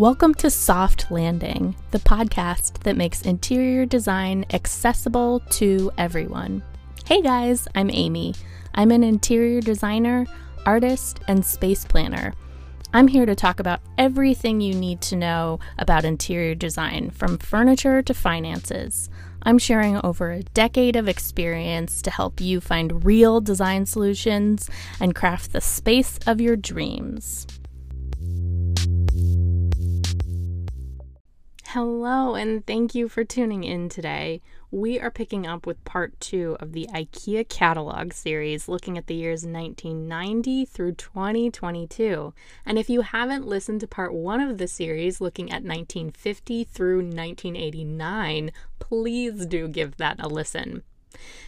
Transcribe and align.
Welcome 0.00 0.32
to 0.36 0.48
Soft 0.48 1.10
Landing, 1.10 1.76
the 1.90 1.98
podcast 1.98 2.84
that 2.84 2.96
makes 2.96 3.20
interior 3.20 3.84
design 3.84 4.46
accessible 4.50 5.40
to 5.50 5.92
everyone. 5.98 6.62
Hey 7.04 7.20
guys, 7.20 7.68
I'm 7.74 7.90
Amy. 7.90 8.34
I'm 8.74 8.92
an 8.92 9.04
interior 9.04 9.60
designer, 9.60 10.26
artist, 10.64 11.20
and 11.28 11.44
space 11.44 11.84
planner. 11.84 12.32
I'm 12.94 13.08
here 13.08 13.26
to 13.26 13.34
talk 13.34 13.60
about 13.60 13.82
everything 13.98 14.62
you 14.62 14.72
need 14.72 15.02
to 15.02 15.16
know 15.16 15.60
about 15.78 16.06
interior 16.06 16.54
design, 16.54 17.10
from 17.10 17.36
furniture 17.36 18.00
to 18.00 18.14
finances. 18.14 19.10
I'm 19.42 19.58
sharing 19.58 20.00
over 20.02 20.30
a 20.30 20.42
decade 20.42 20.96
of 20.96 21.08
experience 21.08 22.00
to 22.00 22.10
help 22.10 22.40
you 22.40 22.62
find 22.62 23.04
real 23.04 23.42
design 23.42 23.84
solutions 23.84 24.70
and 24.98 25.14
craft 25.14 25.52
the 25.52 25.60
space 25.60 26.18
of 26.26 26.40
your 26.40 26.56
dreams. 26.56 27.46
Hello, 31.74 32.34
and 32.34 32.66
thank 32.66 32.96
you 32.96 33.08
for 33.08 33.22
tuning 33.22 33.62
in 33.62 33.88
today. 33.88 34.42
We 34.72 34.98
are 34.98 35.08
picking 35.08 35.46
up 35.46 35.68
with 35.68 35.84
part 35.84 36.18
two 36.18 36.56
of 36.58 36.72
the 36.72 36.88
IKEA 36.92 37.48
catalog 37.48 38.12
series, 38.12 38.66
looking 38.66 38.98
at 38.98 39.06
the 39.06 39.14
years 39.14 39.44
1990 39.44 40.64
through 40.64 40.94
2022. 40.94 42.34
And 42.66 42.76
if 42.76 42.90
you 42.90 43.02
haven't 43.02 43.46
listened 43.46 43.78
to 43.82 43.86
part 43.86 44.12
one 44.12 44.40
of 44.40 44.58
the 44.58 44.66
series, 44.66 45.20
looking 45.20 45.48
at 45.50 45.62
1950 45.62 46.64
through 46.64 47.02
1989, 47.04 48.50
please 48.80 49.46
do 49.46 49.68
give 49.68 49.96
that 49.98 50.16
a 50.18 50.26
listen. 50.26 50.82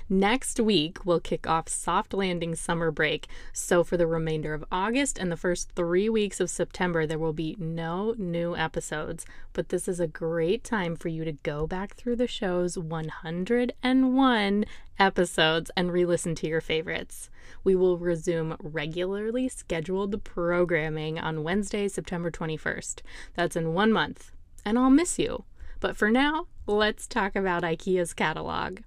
Next 0.08 0.60
week, 0.60 1.04
we'll 1.04 1.20
kick 1.20 1.46
off 1.46 1.68
Soft 1.68 2.12
Landing 2.12 2.54
summer 2.54 2.90
break. 2.90 3.28
So, 3.52 3.82
for 3.82 3.96
the 3.96 4.06
remainder 4.06 4.54
of 4.54 4.64
August 4.70 5.18
and 5.18 5.30
the 5.30 5.36
first 5.36 5.70
three 5.72 6.08
weeks 6.08 6.40
of 6.40 6.50
September, 6.50 7.06
there 7.06 7.18
will 7.18 7.32
be 7.32 7.56
no 7.58 8.14
new 8.18 8.56
episodes. 8.56 9.24
But 9.52 9.70
this 9.70 9.88
is 9.88 10.00
a 10.00 10.06
great 10.06 10.64
time 10.64 10.96
for 10.96 11.08
you 11.08 11.24
to 11.24 11.32
go 11.32 11.66
back 11.66 11.94
through 11.94 12.16
the 12.16 12.26
show's 12.26 12.76
101 12.76 14.64
episodes 14.98 15.70
and 15.76 15.92
re 15.92 16.04
listen 16.04 16.34
to 16.34 16.48
your 16.48 16.60
favorites. 16.60 17.30
We 17.64 17.74
will 17.74 17.98
resume 17.98 18.56
regularly 18.60 19.48
scheduled 19.48 20.22
programming 20.24 21.18
on 21.18 21.42
Wednesday, 21.42 21.88
September 21.88 22.30
21st. 22.30 23.00
That's 23.34 23.56
in 23.56 23.74
one 23.74 23.92
month. 23.92 24.32
And 24.64 24.78
I'll 24.78 24.90
miss 24.90 25.18
you. 25.18 25.44
But 25.80 25.96
for 25.96 26.10
now, 26.10 26.46
let's 26.66 27.06
talk 27.06 27.34
about 27.34 27.62
IKEA's 27.62 28.14
catalog. 28.14 28.80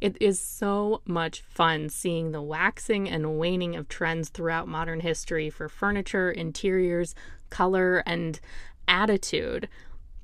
It 0.00 0.16
is 0.20 0.40
so 0.40 1.02
much 1.04 1.40
fun 1.40 1.88
seeing 1.88 2.32
the 2.32 2.42
waxing 2.42 3.08
and 3.08 3.38
waning 3.38 3.76
of 3.76 3.88
trends 3.88 4.28
throughout 4.28 4.68
modern 4.68 5.00
history 5.00 5.50
for 5.50 5.68
furniture, 5.68 6.30
interiors, 6.30 7.14
color, 7.50 8.02
and 8.06 8.40
attitude. 8.88 9.68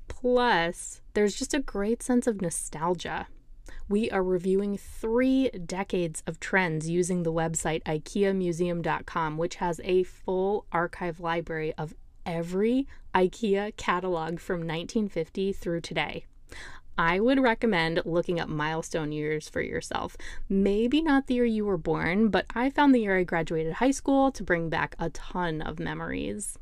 Plus, 0.09 1.01
there's 1.15 1.37
just 1.37 1.55
a 1.55 1.61
great 1.61 2.03
sense 2.03 2.27
of 2.27 2.43
nostalgia. 2.43 3.27
We 3.89 4.11
are 4.11 4.23
reviewing 4.23 4.77
three 4.77 5.51
decades 5.51 6.23
of 6.27 6.39
trends 6.39 6.89
using 6.89 7.23
the 7.23 7.33
website 7.33 7.83
IKEAmuseum.com, 7.85 9.37
which 9.37 9.57
has 9.57 9.81
a 9.83 10.05
full 10.05 10.67
archive 10.71 11.19
library 11.19 11.73
of 11.77 11.95
every 12.25 12.87
IKEA 13.15 13.77
catalog 13.77 14.39
from 14.39 14.61
1950 14.61 15.53
through 15.53 15.81
today. 15.81 16.25
I 16.99 17.21
would 17.21 17.41
recommend 17.41 18.03
looking 18.05 18.39
up 18.41 18.49
milestone 18.49 19.13
years 19.13 19.49
for 19.49 19.61
yourself. 19.61 20.17
Maybe 20.49 21.01
not 21.01 21.27
the 21.27 21.35
year 21.35 21.45
you 21.45 21.65
were 21.65 21.79
born, 21.79 22.29
but 22.29 22.47
I 22.55 22.71
found 22.71 22.95
the 22.95 23.01
year 23.01 23.19
I 23.19 23.25
graduated 23.25 23.75
high 23.75 23.91
school 23.91 24.31
to 24.33 24.43
bring 24.43 24.69
back 24.69 24.97
a 24.99 25.11
ton 25.11 25.63
of 25.63 25.79
memories. 25.79 26.59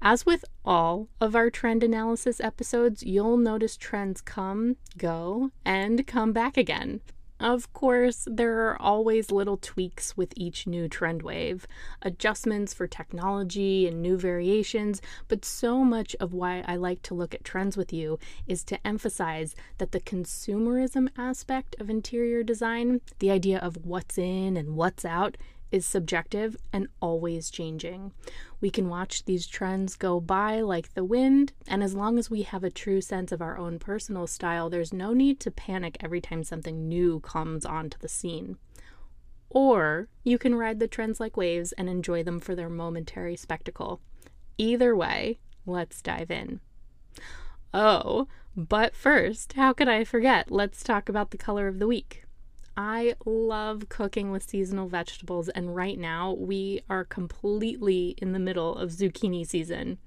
As 0.00 0.24
with 0.24 0.44
all 0.64 1.08
of 1.20 1.34
our 1.36 1.50
trend 1.50 1.82
analysis 1.82 2.40
episodes, 2.40 3.02
you'll 3.02 3.36
notice 3.36 3.76
trends 3.76 4.20
come, 4.20 4.76
go, 4.96 5.50
and 5.64 6.06
come 6.06 6.32
back 6.32 6.56
again. 6.56 7.00
Of 7.40 7.72
course, 7.72 8.26
there 8.28 8.66
are 8.66 8.82
always 8.82 9.30
little 9.30 9.56
tweaks 9.56 10.16
with 10.16 10.32
each 10.36 10.66
new 10.66 10.88
trend 10.88 11.22
wave, 11.22 11.68
adjustments 12.02 12.74
for 12.74 12.88
technology 12.88 13.86
and 13.86 14.02
new 14.02 14.16
variations, 14.18 15.00
but 15.28 15.44
so 15.44 15.84
much 15.84 16.16
of 16.18 16.34
why 16.34 16.64
I 16.66 16.74
like 16.74 17.00
to 17.02 17.14
look 17.14 17.34
at 17.34 17.44
trends 17.44 17.76
with 17.76 17.92
you 17.92 18.18
is 18.48 18.64
to 18.64 18.84
emphasize 18.84 19.54
that 19.78 19.92
the 19.92 20.00
consumerism 20.00 21.10
aspect 21.16 21.76
of 21.78 21.88
interior 21.88 22.42
design, 22.42 23.02
the 23.20 23.30
idea 23.30 23.58
of 23.58 23.86
what's 23.86 24.18
in 24.18 24.56
and 24.56 24.74
what's 24.74 25.04
out, 25.04 25.36
is 25.70 25.86
subjective 25.86 26.56
and 26.72 26.88
always 27.00 27.50
changing. 27.50 28.12
We 28.60 28.70
can 28.70 28.88
watch 28.88 29.24
these 29.24 29.46
trends 29.46 29.96
go 29.96 30.20
by 30.20 30.60
like 30.60 30.94
the 30.94 31.04
wind, 31.04 31.52
and 31.66 31.82
as 31.82 31.94
long 31.94 32.18
as 32.18 32.30
we 32.30 32.42
have 32.42 32.64
a 32.64 32.70
true 32.70 33.00
sense 33.00 33.32
of 33.32 33.42
our 33.42 33.56
own 33.58 33.78
personal 33.78 34.26
style, 34.26 34.68
there's 34.70 34.92
no 34.92 35.12
need 35.12 35.40
to 35.40 35.50
panic 35.50 35.96
every 36.00 36.20
time 36.20 36.42
something 36.44 36.88
new 36.88 37.20
comes 37.20 37.64
onto 37.64 37.98
the 37.98 38.08
scene. 38.08 38.56
Or 39.50 40.08
you 40.24 40.38
can 40.38 40.54
ride 40.54 40.78
the 40.78 40.88
trends 40.88 41.20
like 41.20 41.36
waves 41.36 41.72
and 41.72 41.88
enjoy 41.88 42.22
them 42.22 42.40
for 42.40 42.54
their 42.54 42.68
momentary 42.68 43.36
spectacle. 43.36 44.00
Either 44.58 44.94
way, 44.96 45.38
let's 45.64 46.02
dive 46.02 46.30
in. 46.30 46.60
Oh, 47.72 48.28
but 48.56 48.94
first, 48.94 49.52
how 49.54 49.72
could 49.72 49.88
I 49.88 50.04
forget? 50.04 50.50
Let's 50.50 50.82
talk 50.82 51.08
about 51.08 51.30
the 51.30 51.38
color 51.38 51.68
of 51.68 51.78
the 51.78 51.86
week. 51.86 52.24
I 52.78 53.14
love 53.26 53.88
cooking 53.88 54.30
with 54.30 54.48
seasonal 54.48 54.86
vegetables, 54.86 55.48
and 55.48 55.74
right 55.74 55.98
now 55.98 56.32
we 56.34 56.82
are 56.88 57.04
completely 57.04 58.14
in 58.18 58.32
the 58.32 58.38
middle 58.38 58.76
of 58.76 58.90
zucchini 58.90 59.44
season. 59.44 59.98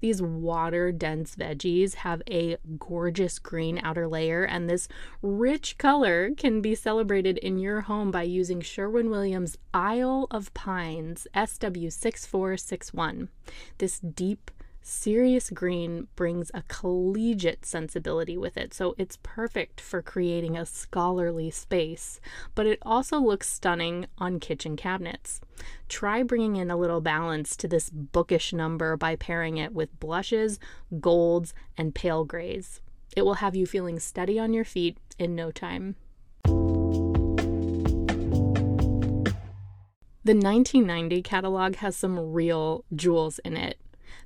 These 0.00 0.20
water 0.20 0.90
dense 0.90 1.36
veggies 1.36 1.94
have 1.96 2.22
a 2.28 2.56
gorgeous 2.76 3.38
green 3.38 3.78
outer 3.84 4.08
layer, 4.08 4.42
and 4.42 4.68
this 4.68 4.88
rich 5.22 5.78
color 5.78 6.30
can 6.36 6.60
be 6.60 6.74
celebrated 6.74 7.38
in 7.38 7.60
your 7.60 7.82
home 7.82 8.10
by 8.10 8.24
using 8.24 8.62
Sherwin 8.62 9.10
Williams 9.10 9.56
Isle 9.72 10.26
of 10.32 10.52
Pines 10.54 11.28
SW6461. 11.36 13.28
This 13.78 14.00
deep 14.00 14.50
Serious 14.90 15.50
Green 15.50 16.08
brings 16.16 16.50
a 16.54 16.62
collegiate 16.62 17.66
sensibility 17.66 18.38
with 18.38 18.56
it, 18.56 18.72
so 18.72 18.94
it's 18.96 19.18
perfect 19.22 19.82
for 19.82 20.00
creating 20.00 20.56
a 20.56 20.64
scholarly 20.64 21.50
space, 21.50 22.22
but 22.54 22.64
it 22.64 22.78
also 22.80 23.18
looks 23.18 23.50
stunning 23.50 24.06
on 24.16 24.40
kitchen 24.40 24.76
cabinets. 24.76 25.42
Try 25.90 26.22
bringing 26.22 26.56
in 26.56 26.70
a 26.70 26.76
little 26.76 27.02
balance 27.02 27.54
to 27.58 27.68
this 27.68 27.90
bookish 27.90 28.54
number 28.54 28.96
by 28.96 29.14
pairing 29.14 29.58
it 29.58 29.74
with 29.74 30.00
blushes, 30.00 30.58
golds, 31.00 31.52
and 31.76 31.94
pale 31.94 32.24
grays. 32.24 32.80
It 33.14 33.26
will 33.26 33.34
have 33.34 33.54
you 33.54 33.66
feeling 33.66 33.98
steady 33.98 34.38
on 34.38 34.54
your 34.54 34.64
feet 34.64 34.96
in 35.18 35.34
no 35.34 35.50
time. 35.50 35.96
The 40.24 40.34
1990 40.34 41.20
catalog 41.20 41.76
has 41.76 41.94
some 41.94 42.32
real 42.32 42.86
jewels 42.96 43.38
in 43.40 43.54
it. 43.58 43.78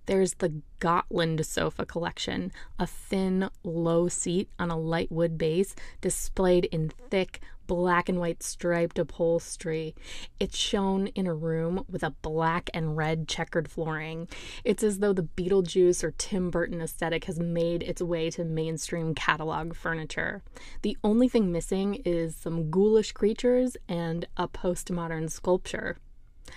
There's 0.07 0.35
the 0.35 0.61
Gotland 0.79 1.45
sofa 1.47 1.87
collection, 1.87 2.53
a 2.79 2.87
thin, 2.87 3.49
low 3.63 4.09
seat 4.09 4.49
on 4.59 4.71
a 4.71 4.79
light 4.79 5.13
wood 5.13 5.39
base 5.39 5.75
displayed 6.01 6.65
in 6.67 6.91
thick, 7.11 7.41
black 7.67 8.09
and 8.09 8.19
white 8.19 8.43
striped 8.43 8.99
upholstery. 8.99 9.95
It's 10.39 10.59
shown 10.59 11.07
in 11.09 11.27
a 11.27 11.35
room 11.35 11.85
with 11.89 12.03
a 12.03 12.11
black 12.11 12.69
and 12.75 12.97
red 12.97 13.29
checkered 13.29 13.71
flooring. 13.71 14.29
It's 14.65 14.83
as 14.83 14.99
though 14.99 15.13
the 15.13 15.23
Beetlejuice 15.23 16.05
or 16.05 16.11
Tim 16.19 16.51
Burton 16.51 16.83
aesthetic 16.83 17.25
has 17.25 17.39
made 17.39 17.83
its 17.83 18.03
way 18.03 18.31
to 18.31 18.45
mainstream 18.45 19.15
catalog 19.15 19.75
furniture. 19.75 20.43
The 20.83 20.99
only 21.03 21.29
thing 21.29 21.53
missing 21.53 21.95
is 22.05 22.37
some 22.37 22.71
ghoulish 22.71 23.13
creatures 23.13 23.77
and 23.89 24.27
a 24.37 24.49
postmodern 24.49 25.31
sculpture. 25.31 25.97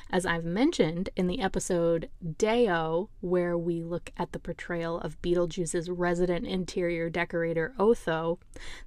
As 0.10 0.26
I've 0.26 0.46
mentioned 0.46 1.10
in 1.16 1.28
the 1.28 1.42
episode 1.42 2.10
Deo, 2.38 3.10
where 3.22 3.58
we 3.58 3.82
look 3.82 4.12
at 4.18 4.32
the 4.32 4.40
portrayal 4.40 5.00
of 5.00 5.22
Beetlejuice's 5.22 5.90
resident 5.90 6.46
interior 6.46 7.10
decorator 7.10 7.74
Otho, 7.78 8.40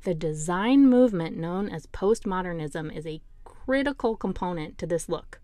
the 0.04 0.14
design 0.14 0.88
movement 0.88 1.36
known 1.36 1.68
as 1.68 1.86
postmodernism 1.86 2.94
is 2.96 3.06
a 3.06 3.20
critical 3.44 4.16
component 4.16 4.78
to 4.78 4.86
this 4.86 5.08
look. 5.08 5.40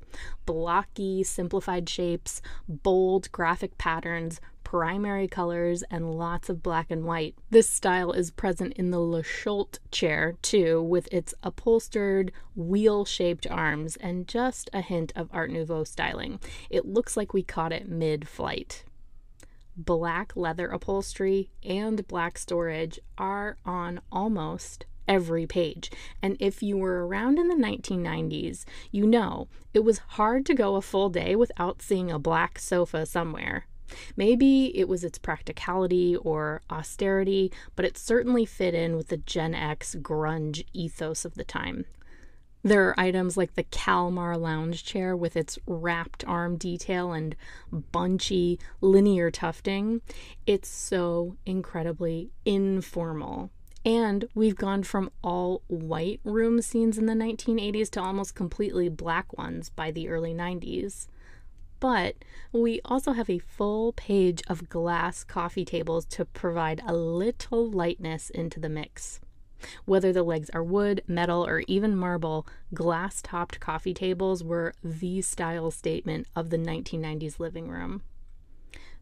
Blocky, 0.46 1.22
simplified 1.22 1.88
shapes, 1.88 2.40
bold 2.68 3.30
graphic 3.32 3.76
patterns, 3.78 4.40
primary 4.74 5.28
colors, 5.28 5.84
and 5.88 6.16
lots 6.16 6.48
of 6.48 6.60
black 6.60 6.90
and 6.90 7.04
white. 7.04 7.36
This 7.48 7.68
style 7.68 8.10
is 8.10 8.32
present 8.32 8.72
in 8.72 8.90
the 8.90 8.98
Le 8.98 9.22
Cholt 9.22 9.78
chair 9.92 10.34
too, 10.42 10.82
with 10.82 11.06
its 11.12 11.32
upholstered, 11.44 12.32
wheel 12.56 13.04
shaped 13.04 13.46
arms 13.48 13.94
and 13.94 14.26
just 14.26 14.68
a 14.72 14.80
hint 14.80 15.12
of 15.14 15.28
Art 15.32 15.52
Nouveau 15.52 15.84
styling. 15.84 16.40
It 16.70 16.86
looks 16.86 17.16
like 17.16 17.32
we 17.32 17.44
caught 17.44 17.72
it 17.72 17.88
mid 17.88 18.26
flight 18.26 18.82
black 19.76 20.36
leather 20.36 20.68
upholstery 20.68 21.50
and 21.64 22.06
black 22.08 22.38
storage 22.38 22.98
are 23.16 23.56
on 23.64 24.00
almost 24.10 24.86
every 25.06 25.46
page. 25.46 25.90
And 26.20 26.36
if 26.40 26.64
you 26.64 26.76
were 26.76 27.06
around 27.06 27.38
in 27.38 27.46
the 27.46 27.54
1990s, 27.54 28.64
you 28.90 29.06
know 29.06 29.46
it 29.72 29.84
was 29.84 29.98
hard 29.98 30.44
to 30.46 30.54
go 30.54 30.74
a 30.74 30.82
full 30.82 31.10
day 31.10 31.36
without 31.36 31.80
seeing 31.80 32.10
a 32.10 32.18
black 32.18 32.58
sofa 32.58 33.06
somewhere. 33.06 33.66
Maybe 34.16 34.76
it 34.78 34.88
was 34.88 35.04
its 35.04 35.18
practicality 35.18 36.16
or 36.16 36.62
austerity, 36.70 37.52
but 37.76 37.84
it 37.84 37.98
certainly 37.98 38.44
fit 38.44 38.74
in 38.74 38.96
with 38.96 39.08
the 39.08 39.16
Gen 39.16 39.54
X 39.54 39.96
grunge 39.96 40.64
ethos 40.72 41.24
of 41.24 41.34
the 41.34 41.44
time. 41.44 41.84
There 42.62 42.88
are 42.88 42.98
items 42.98 43.36
like 43.36 43.56
the 43.56 43.64
Kalmar 43.64 44.38
lounge 44.38 44.84
chair 44.84 45.14
with 45.14 45.36
its 45.36 45.58
wrapped 45.66 46.24
arm 46.26 46.56
detail 46.56 47.12
and 47.12 47.36
bunchy 47.70 48.58
linear 48.80 49.30
tufting. 49.30 50.00
It's 50.46 50.68
so 50.68 51.36
incredibly 51.44 52.30
informal. 52.46 53.50
And 53.84 54.24
we've 54.34 54.56
gone 54.56 54.82
from 54.82 55.10
all 55.22 55.60
white 55.66 56.20
room 56.24 56.62
scenes 56.62 56.96
in 56.96 57.04
the 57.04 57.12
1980s 57.12 57.90
to 57.90 58.00
almost 58.00 58.34
completely 58.34 58.88
black 58.88 59.36
ones 59.36 59.68
by 59.68 59.90
the 59.90 60.08
early 60.08 60.32
90s. 60.32 61.06
But 61.84 62.16
we 62.50 62.80
also 62.86 63.12
have 63.12 63.28
a 63.28 63.40
full 63.40 63.92
page 63.92 64.42
of 64.48 64.70
glass 64.70 65.22
coffee 65.22 65.66
tables 65.66 66.06
to 66.06 66.24
provide 66.24 66.80
a 66.86 66.94
little 66.94 67.70
lightness 67.70 68.30
into 68.30 68.58
the 68.58 68.70
mix. 68.70 69.20
Whether 69.84 70.10
the 70.10 70.22
legs 70.22 70.48
are 70.54 70.64
wood, 70.64 71.02
metal, 71.06 71.44
or 71.46 71.62
even 71.66 71.94
marble, 71.94 72.46
glass 72.72 73.20
topped 73.20 73.60
coffee 73.60 73.92
tables 73.92 74.42
were 74.42 74.72
the 74.82 75.20
style 75.20 75.70
statement 75.70 76.26
of 76.34 76.48
the 76.48 76.56
1990s 76.56 77.38
living 77.38 77.68
room. 77.68 78.00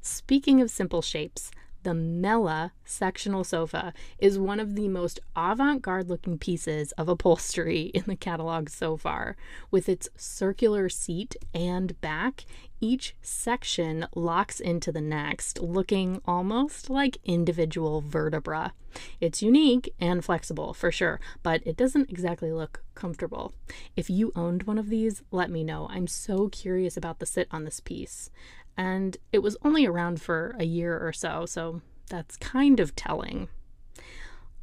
Speaking 0.00 0.61
of 0.61 0.69
simple 0.69 1.02
shapes, 1.02 1.52
the 1.82 1.94
Mella 1.94 2.73
sectional 2.84 3.44
sofa 3.44 3.93
is 4.19 4.38
one 4.38 4.61
of 4.61 4.75
the 4.75 4.88
most 4.88 5.20
avant 5.37 5.82
garde 5.82 6.08
looking 6.08 6.38
pieces 6.38 6.93
of 6.93 7.08
upholstery 7.08 7.82
in 7.94 8.05
the 8.06 8.17
catalog 8.17 8.69
so 8.69 8.96
far. 8.96 9.37
With 9.70 9.88
its 9.88 10.08
circular 10.17 10.88
seat 10.88 11.37
and 11.55 12.00
back, 12.00 12.44
each 12.81 13.14
section 13.23 14.06
locks 14.14 14.58
into 14.58 14.90
the 14.90 15.00
next, 15.00 15.61
looking 15.61 16.20
almost 16.25 16.90
like 16.90 17.19
individual 17.25 18.00
vertebra. 18.00 18.73
It's 19.20 19.40
unique 19.40 19.94
and 20.00 20.25
flexible 20.25 20.75
for 20.75 20.90
sure, 20.90 21.20
but 21.43 21.62
it 21.64 21.76
doesn't 21.76 22.11
exactly 22.11 22.52
look 22.52 22.82
comfortable. 22.94 23.55
If 23.96 24.11
you 24.11 24.32
owned 24.34 24.64
one 24.64 24.79
of 24.79 24.88
these, 24.88 25.23
let 25.31 25.50
me 25.50 25.64
know. 25.64 25.87
I'm 25.90 26.06
so 26.06 26.49
curious 26.49 26.96
about 26.96 27.20
the 27.20 27.26
sit 27.26 27.49
on 27.50 27.64
this 27.64 27.81
piece 27.81 28.31
and 28.76 29.16
it 29.32 29.40
was 29.40 29.56
only 29.62 29.86
around 29.86 30.20
for 30.20 30.56
a 30.58 30.64
year 30.64 30.98
or 30.98 31.12
so, 31.12 31.46
so 31.46 31.80
that's 32.08 32.36
kind 32.36 32.80
of 32.80 32.94
telling. 32.96 33.48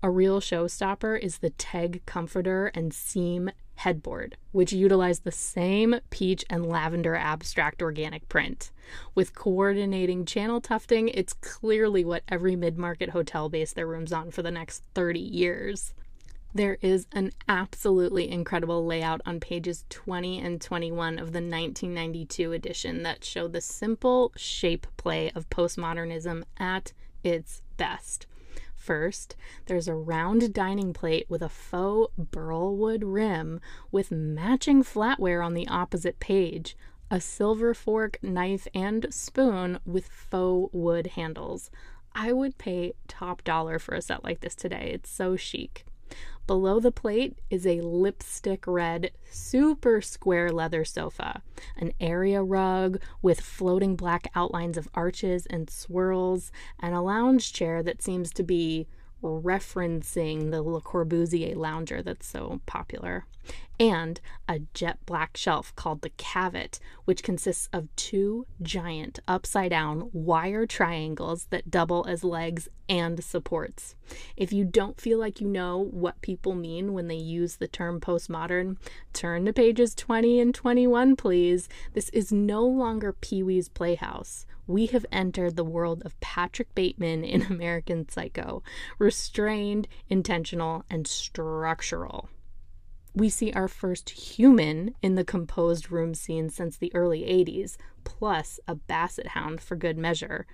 A 0.01 0.09
real 0.09 0.39
showstopper 0.39 1.19
is 1.19 1.39
the 1.39 1.50
Teg 1.50 2.01
comforter 2.06 2.67
and 2.67 2.94
seam 2.94 3.51
headboard, 3.75 4.38
which 4.51 4.73
utilize 4.73 5.19
the 5.19 5.31
same 5.31 5.95
peach 6.09 6.44
and 6.50 6.65
lavender 6.65 7.15
abstract 7.15 7.81
organic 7.81 8.27
print. 8.29 8.71
With 9.15 9.35
coordinating 9.35 10.25
channel 10.25 10.61
tufting, 10.61 11.09
it's 11.09 11.33
clearly 11.33 12.03
what 12.03 12.23
every 12.27 12.56
mid 12.56 12.77
market 12.77 13.09
hotel 13.09 13.50
based 13.50 13.75
their 13.75 13.88
rooms 13.88 14.11
on 14.13 14.31
for 14.31 14.41
the 14.41 14.51
next 14.51 14.83
30 14.95 15.19
years. 15.19 15.94
There 16.51 16.79
is 16.81 17.05
an 17.11 17.31
absolutely 17.47 18.31
incredible 18.31 18.83
layout 18.83 19.21
on 19.23 19.39
pages 19.39 19.85
20 19.89 20.39
and 20.39 20.59
21 20.59 21.19
of 21.19 21.31
the 21.31 21.41
1992 21.41 22.53
edition 22.53 23.03
that 23.03 23.23
show 23.23 23.47
the 23.47 23.61
simple 23.61 24.31
shape 24.35 24.87
play 24.97 25.31
of 25.35 25.49
postmodernism 25.51 26.43
at 26.57 26.91
its 27.23 27.61
best. 27.77 28.25
First, 28.75 29.35
there's 29.67 29.87
a 29.87 29.93
round 29.93 30.51
dining 30.51 30.91
plate 30.91 31.27
with 31.29 31.43
a 31.43 31.49
faux 31.49 32.11
burlwood 32.17 33.03
rim 33.03 33.61
with 33.91 34.09
matching 34.09 34.83
flatware 34.83 35.45
on 35.45 35.53
the 35.53 35.67
opposite 35.67 36.19
page, 36.19 36.75
a 37.11 37.21
silver 37.21 37.75
fork, 37.75 38.17
knife, 38.23 38.67
and 38.73 39.05
spoon 39.13 39.79
with 39.85 40.07
faux 40.07 40.73
wood 40.73 41.07
handles. 41.07 41.69
I 42.15 42.33
would 42.33 42.57
pay 42.57 42.93
top 43.07 43.43
dollar 43.43 43.77
for 43.77 43.93
a 43.93 44.01
set 44.01 44.23
like 44.23 44.39
this 44.39 44.55
today. 44.55 44.89
It's 44.95 45.11
so 45.11 45.35
chic. 45.35 45.85
Below 46.47 46.79
the 46.79 46.91
plate 46.91 47.38
is 47.50 47.67
a 47.67 47.81
lipstick 47.81 48.65
red, 48.65 49.11
super 49.29 50.01
square 50.01 50.51
leather 50.51 50.83
sofa, 50.83 51.44
an 51.77 51.94
area 52.00 52.41
rug 52.41 53.00
with 53.21 53.39
floating 53.39 53.95
black 53.95 54.31
outlines 54.33 54.77
of 54.77 54.89
arches 54.95 55.45
and 55.45 55.69
swirls, 55.69 56.51
and 56.79 56.95
a 56.95 57.01
lounge 57.01 57.53
chair 57.53 57.83
that 57.83 58.01
seems 58.01 58.31
to 58.31 58.44
be 58.44 58.88
referencing 59.21 60.51
the 60.51 60.61
Le 60.61 60.81
Corbusier 60.81 61.56
lounger 61.56 62.01
that's 62.01 62.25
so 62.25 62.61
popular, 62.65 63.25
and 63.79 64.19
a 64.47 64.59
jet 64.73 64.97
black 65.05 65.37
shelf 65.37 65.73
called 65.75 66.01
the 66.01 66.09
Cavit, 66.11 66.79
which 67.05 67.23
consists 67.23 67.69
of 67.71 67.87
two 67.95 68.45
giant 68.61 69.19
upside 69.27 69.69
down 69.69 70.09
wire 70.11 70.65
triangles 70.65 71.45
that 71.51 71.71
double 71.71 72.05
as 72.07 72.23
legs 72.23 72.67
and 72.89 73.23
supports. 73.23 73.95
If 74.35 74.51
you 74.51 74.65
don't 74.65 74.99
feel 74.99 75.17
like 75.17 75.39
you 75.39 75.47
know 75.47 75.77
what 75.77 76.21
people 76.21 76.55
mean 76.55 76.93
when 76.93 77.07
they 77.07 77.15
use 77.15 77.55
the 77.55 77.67
term 77.67 78.01
postmodern, 78.01 78.77
turn 79.13 79.45
to 79.45 79.53
pages 79.53 79.95
20 79.95 80.39
and 80.39 80.53
21, 80.53 81.15
please. 81.15 81.69
This 81.93 82.09
is 82.09 82.31
no 82.31 82.65
longer 82.65 83.13
Pee 83.13 83.43
Wee's 83.43 83.69
Playhouse 83.69 84.45
we 84.69 84.85
have 84.85 85.05
entered 85.11 85.55
the 85.55 85.63
world 85.63 86.03
of 86.05 86.19
Patrick 86.19 86.75
Bateman 86.75 87.23
in 87.23 87.41
American 87.49 88.07
Psycho 88.07 88.61
restrained, 88.99 89.87
intentional, 90.09 90.85
and 90.91 91.07
structural. 91.07 92.29
We 93.15 93.29
see 93.29 93.51
our 93.53 93.67
first 93.67 94.09
human 94.09 94.95
in 95.01 95.15
the 95.15 95.23
composed 95.23 95.91
room 95.91 96.13
scene 96.13 96.50
since 96.50 96.77
the 96.77 96.94
early 96.95 97.21
80s, 97.21 97.77
plus 98.03 98.59
a 98.67 98.75
basset 98.75 99.27
hound 99.27 99.61
for 99.61 99.75
good 99.75 99.97
measure, 99.97 100.45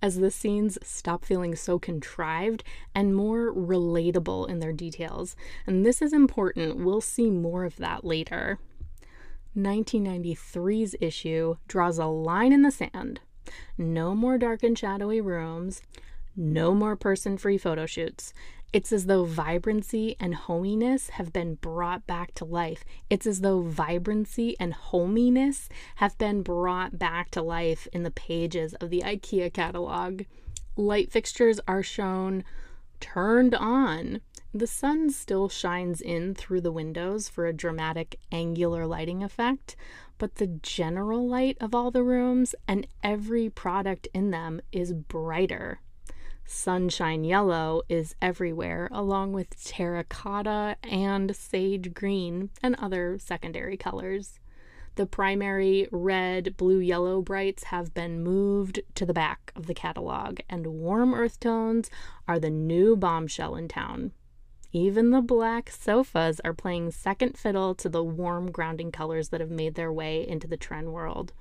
as 0.00 0.18
the 0.18 0.30
scenes 0.30 0.78
stop 0.82 1.24
feeling 1.24 1.54
so 1.54 1.78
contrived 1.78 2.64
and 2.94 3.14
more 3.14 3.52
relatable 3.52 4.48
in 4.48 4.58
their 4.58 4.72
details. 4.72 5.36
And 5.66 5.84
this 5.86 6.02
is 6.02 6.12
important, 6.12 6.84
we'll 6.84 7.00
see 7.00 7.30
more 7.30 7.64
of 7.64 7.76
that 7.76 8.04
later. 8.04 8.58
1993's 9.56 10.96
issue 11.00 11.56
draws 11.68 11.98
a 11.98 12.06
line 12.06 12.52
in 12.52 12.62
the 12.62 12.70
sand 12.70 13.20
no 13.76 14.14
more 14.14 14.38
dark 14.38 14.62
and 14.62 14.78
shadowy 14.78 15.20
rooms. 15.20 15.82
No 16.36 16.74
more 16.74 16.96
person 16.96 17.36
free 17.36 17.58
photo 17.58 17.86
shoots. 17.86 18.32
It's 18.72 18.90
as 18.90 19.04
though 19.04 19.24
vibrancy 19.24 20.16
and 20.18 20.34
hominess 20.34 21.10
have 21.10 21.30
been 21.30 21.56
brought 21.56 22.06
back 22.06 22.32
to 22.36 22.46
life. 22.46 22.84
It's 23.10 23.26
as 23.26 23.42
though 23.42 23.60
vibrancy 23.60 24.56
and 24.58 24.72
hominess 24.72 25.68
have 25.96 26.16
been 26.16 26.42
brought 26.42 26.98
back 26.98 27.30
to 27.32 27.42
life 27.42 27.86
in 27.92 28.02
the 28.02 28.10
pages 28.10 28.72
of 28.74 28.88
the 28.88 29.02
IKEA 29.02 29.52
catalog. 29.52 30.22
Light 30.74 31.12
fixtures 31.12 31.60
are 31.68 31.82
shown 31.82 32.44
turned 32.98 33.54
on. 33.54 34.22
The 34.54 34.66
sun 34.66 35.10
still 35.10 35.50
shines 35.50 36.00
in 36.00 36.34
through 36.34 36.62
the 36.62 36.72
windows 36.72 37.28
for 37.28 37.46
a 37.46 37.52
dramatic 37.52 38.18
angular 38.30 38.86
lighting 38.86 39.22
effect, 39.22 39.76
but 40.16 40.36
the 40.36 40.46
general 40.46 41.28
light 41.28 41.58
of 41.60 41.74
all 41.74 41.90
the 41.90 42.02
rooms 42.02 42.54
and 42.66 42.86
every 43.02 43.50
product 43.50 44.08
in 44.14 44.30
them 44.30 44.62
is 44.72 44.94
brighter. 44.94 45.80
Sunshine 46.52 47.24
yellow 47.24 47.80
is 47.88 48.14
everywhere, 48.20 48.86
along 48.92 49.32
with 49.32 49.64
terracotta 49.64 50.76
and 50.84 51.34
sage 51.34 51.94
green 51.94 52.50
and 52.62 52.76
other 52.76 53.18
secondary 53.18 53.78
colors. 53.78 54.38
The 54.96 55.06
primary 55.06 55.88
red, 55.90 56.58
blue, 56.58 56.78
yellow 56.78 57.22
brights 57.22 57.64
have 57.64 57.94
been 57.94 58.22
moved 58.22 58.80
to 58.96 59.06
the 59.06 59.14
back 59.14 59.50
of 59.56 59.66
the 59.66 59.74
catalog, 59.74 60.40
and 60.48 60.66
warm 60.66 61.14
earth 61.14 61.40
tones 61.40 61.88
are 62.28 62.38
the 62.38 62.50
new 62.50 62.96
bombshell 62.96 63.56
in 63.56 63.66
town. 63.66 64.12
Even 64.72 65.10
the 65.10 65.20
black 65.20 65.70
sofas 65.70 66.40
are 66.44 66.54
playing 66.54 66.90
second 66.90 67.36
fiddle 67.36 67.74
to 67.74 67.90
the 67.90 68.02
warm 68.02 68.50
grounding 68.50 68.90
colors 68.90 69.28
that 69.28 69.40
have 69.40 69.50
made 69.50 69.74
their 69.74 69.92
way 69.92 70.26
into 70.26 70.46
the 70.46 70.56
trend 70.56 70.92
world. 70.92 71.32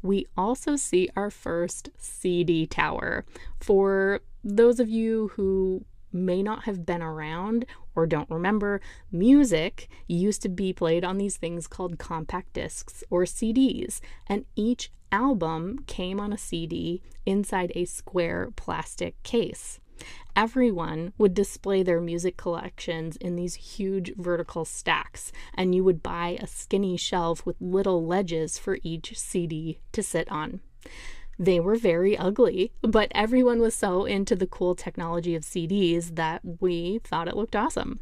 We 0.00 0.26
also 0.36 0.76
see 0.76 1.08
our 1.16 1.30
first 1.30 1.90
CD 1.98 2.66
tower. 2.66 3.24
For 3.58 4.20
those 4.44 4.78
of 4.78 4.88
you 4.88 5.32
who 5.34 5.84
may 6.12 6.40
not 6.40 6.64
have 6.64 6.86
been 6.86 7.02
around 7.02 7.66
or 7.96 8.06
don't 8.06 8.30
remember, 8.30 8.80
music 9.10 9.88
used 10.06 10.40
to 10.42 10.48
be 10.48 10.72
played 10.72 11.04
on 11.04 11.18
these 11.18 11.36
things 11.36 11.66
called 11.66 11.98
compact 11.98 12.52
discs 12.52 13.02
or 13.10 13.24
CDs, 13.24 14.00
and 14.28 14.44
each 14.54 14.92
album 15.10 15.80
came 15.86 16.20
on 16.20 16.32
a 16.32 16.38
CD 16.38 17.02
inside 17.26 17.72
a 17.74 17.84
square 17.84 18.50
plastic 18.54 19.20
case 19.24 19.80
everyone 20.36 21.12
would 21.18 21.34
display 21.34 21.82
their 21.82 22.00
music 22.00 22.36
collections 22.36 23.16
in 23.16 23.36
these 23.36 23.54
huge 23.54 24.12
vertical 24.16 24.64
stacks, 24.64 25.32
and 25.54 25.74
you 25.74 25.84
would 25.84 26.02
buy 26.02 26.38
a 26.40 26.46
skinny 26.46 26.96
shelf 26.96 27.44
with 27.44 27.56
little 27.60 28.04
ledges 28.06 28.58
for 28.58 28.78
each 28.82 29.18
CD 29.18 29.80
to 29.92 30.02
sit 30.02 30.30
on. 30.30 30.60
They 31.38 31.60
were 31.60 31.76
very 31.76 32.16
ugly, 32.16 32.72
but 32.82 33.12
everyone 33.14 33.60
was 33.60 33.74
so 33.74 34.04
into 34.04 34.34
the 34.34 34.46
cool 34.46 34.74
technology 34.74 35.36
of 35.36 35.44
CDs 35.44 36.16
that 36.16 36.40
we 36.60 37.00
thought 37.04 37.28
it 37.28 37.36
looked 37.36 37.54
awesome. 37.54 38.00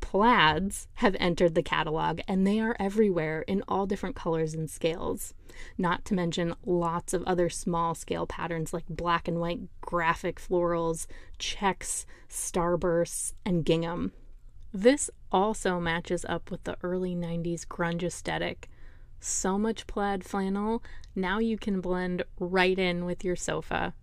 Plaids 0.00 0.88
have 0.94 1.16
entered 1.20 1.54
the 1.54 1.62
catalog 1.62 2.20
and 2.26 2.46
they 2.46 2.60
are 2.60 2.76
everywhere 2.78 3.42
in 3.42 3.62
all 3.68 3.86
different 3.86 4.16
colors 4.16 4.54
and 4.54 4.70
scales. 4.70 5.34
Not 5.76 6.04
to 6.06 6.14
mention 6.14 6.54
lots 6.64 7.12
of 7.12 7.22
other 7.24 7.50
small 7.50 7.94
scale 7.94 8.26
patterns 8.26 8.72
like 8.72 8.86
black 8.88 9.28
and 9.28 9.38
white 9.38 9.60
graphic 9.80 10.40
florals, 10.40 11.06
checks, 11.38 12.06
starbursts, 12.28 13.34
and 13.44 13.64
gingham. 13.64 14.12
This 14.72 15.10
also 15.32 15.80
matches 15.80 16.24
up 16.28 16.50
with 16.50 16.64
the 16.64 16.76
early 16.82 17.14
90s 17.14 17.66
grunge 17.66 18.02
aesthetic. 18.02 18.68
So 19.20 19.58
much 19.58 19.86
plaid 19.86 20.24
flannel, 20.24 20.82
now 21.14 21.38
you 21.38 21.58
can 21.58 21.80
blend 21.80 22.22
right 22.38 22.78
in 22.78 23.04
with 23.04 23.24
your 23.24 23.36
sofa. 23.36 23.94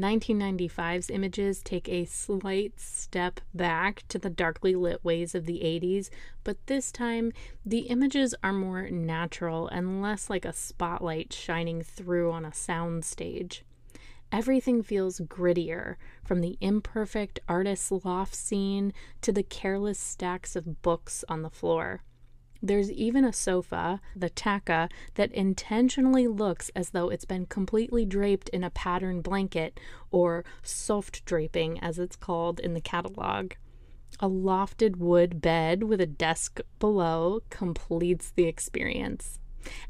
1995's 0.00 1.10
images 1.10 1.62
take 1.62 1.88
a 1.88 2.06
slight 2.06 2.80
step 2.80 3.40
back 3.52 4.02
to 4.08 4.18
the 4.18 4.30
darkly 4.30 4.74
lit 4.74 5.04
ways 5.04 5.34
of 5.34 5.44
the 5.44 5.60
80s, 5.60 6.08
but 6.42 6.66
this 6.66 6.90
time 6.90 7.32
the 7.66 7.80
images 7.80 8.34
are 8.42 8.52
more 8.52 8.88
natural 8.88 9.68
and 9.68 10.00
less 10.00 10.30
like 10.30 10.46
a 10.46 10.54
spotlight 10.54 11.34
shining 11.34 11.82
through 11.82 12.32
on 12.32 12.46
a 12.46 12.50
soundstage. 12.50 13.60
Everything 14.32 14.82
feels 14.82 15.20
grittier, 15.20 15.96
from 16.24 16.40
the 16.40 16.56
imperfect 16.60 17.40
artist's 17.48 17.90
loft 18.04 18.34
scene 18.34 18.92
to 19.20 19.32
the 19.32 19.42
careless 19.42 19.98
stacks 19.98 20.56
of 20.56 20.80
books 20.82 21.24
on 21.28 21.42
the 21.42 21.50
floor. 21.50 22.02
There's 22.62 22.92
even 22.92 23.24
a 23.24 23.32
sofa, 23.32 24.00
the 24.14 24.28
Taka, 24.28 24.90
that 25.14 25.32
intentionally 25.32 26.26
looks 26.26 26.70
as 26.76 26.90
though 26.90 27.08
it's 27.08 27.24
been 27.24 27.46
completely 27.46 28.04
draped 28.04 28.50
in 28.50 28.62
a 28.62 28.70
patterned 28.70 29.22
blanket, 29.22 29.80
or 30.10 30.44
soft 30.62 31.24
draping 31.24 31.80
as 31.80 31.98
it's 31.98 32.16
called 32.16 32.60
in 32.60 32.74
the 32.74 32.80
catalog. 32.80 33.52
A 34.18 34.28
lofted 34.28 34.96
wood 34.96 35.40
bed 35.40 35.84
with 35.84 36.00
a 36.00 36.06
desk 36.06 36.60
below 36.78 37.40
completes 37.48 38.32
the 38.34 38.44
experience. 38.44 39.38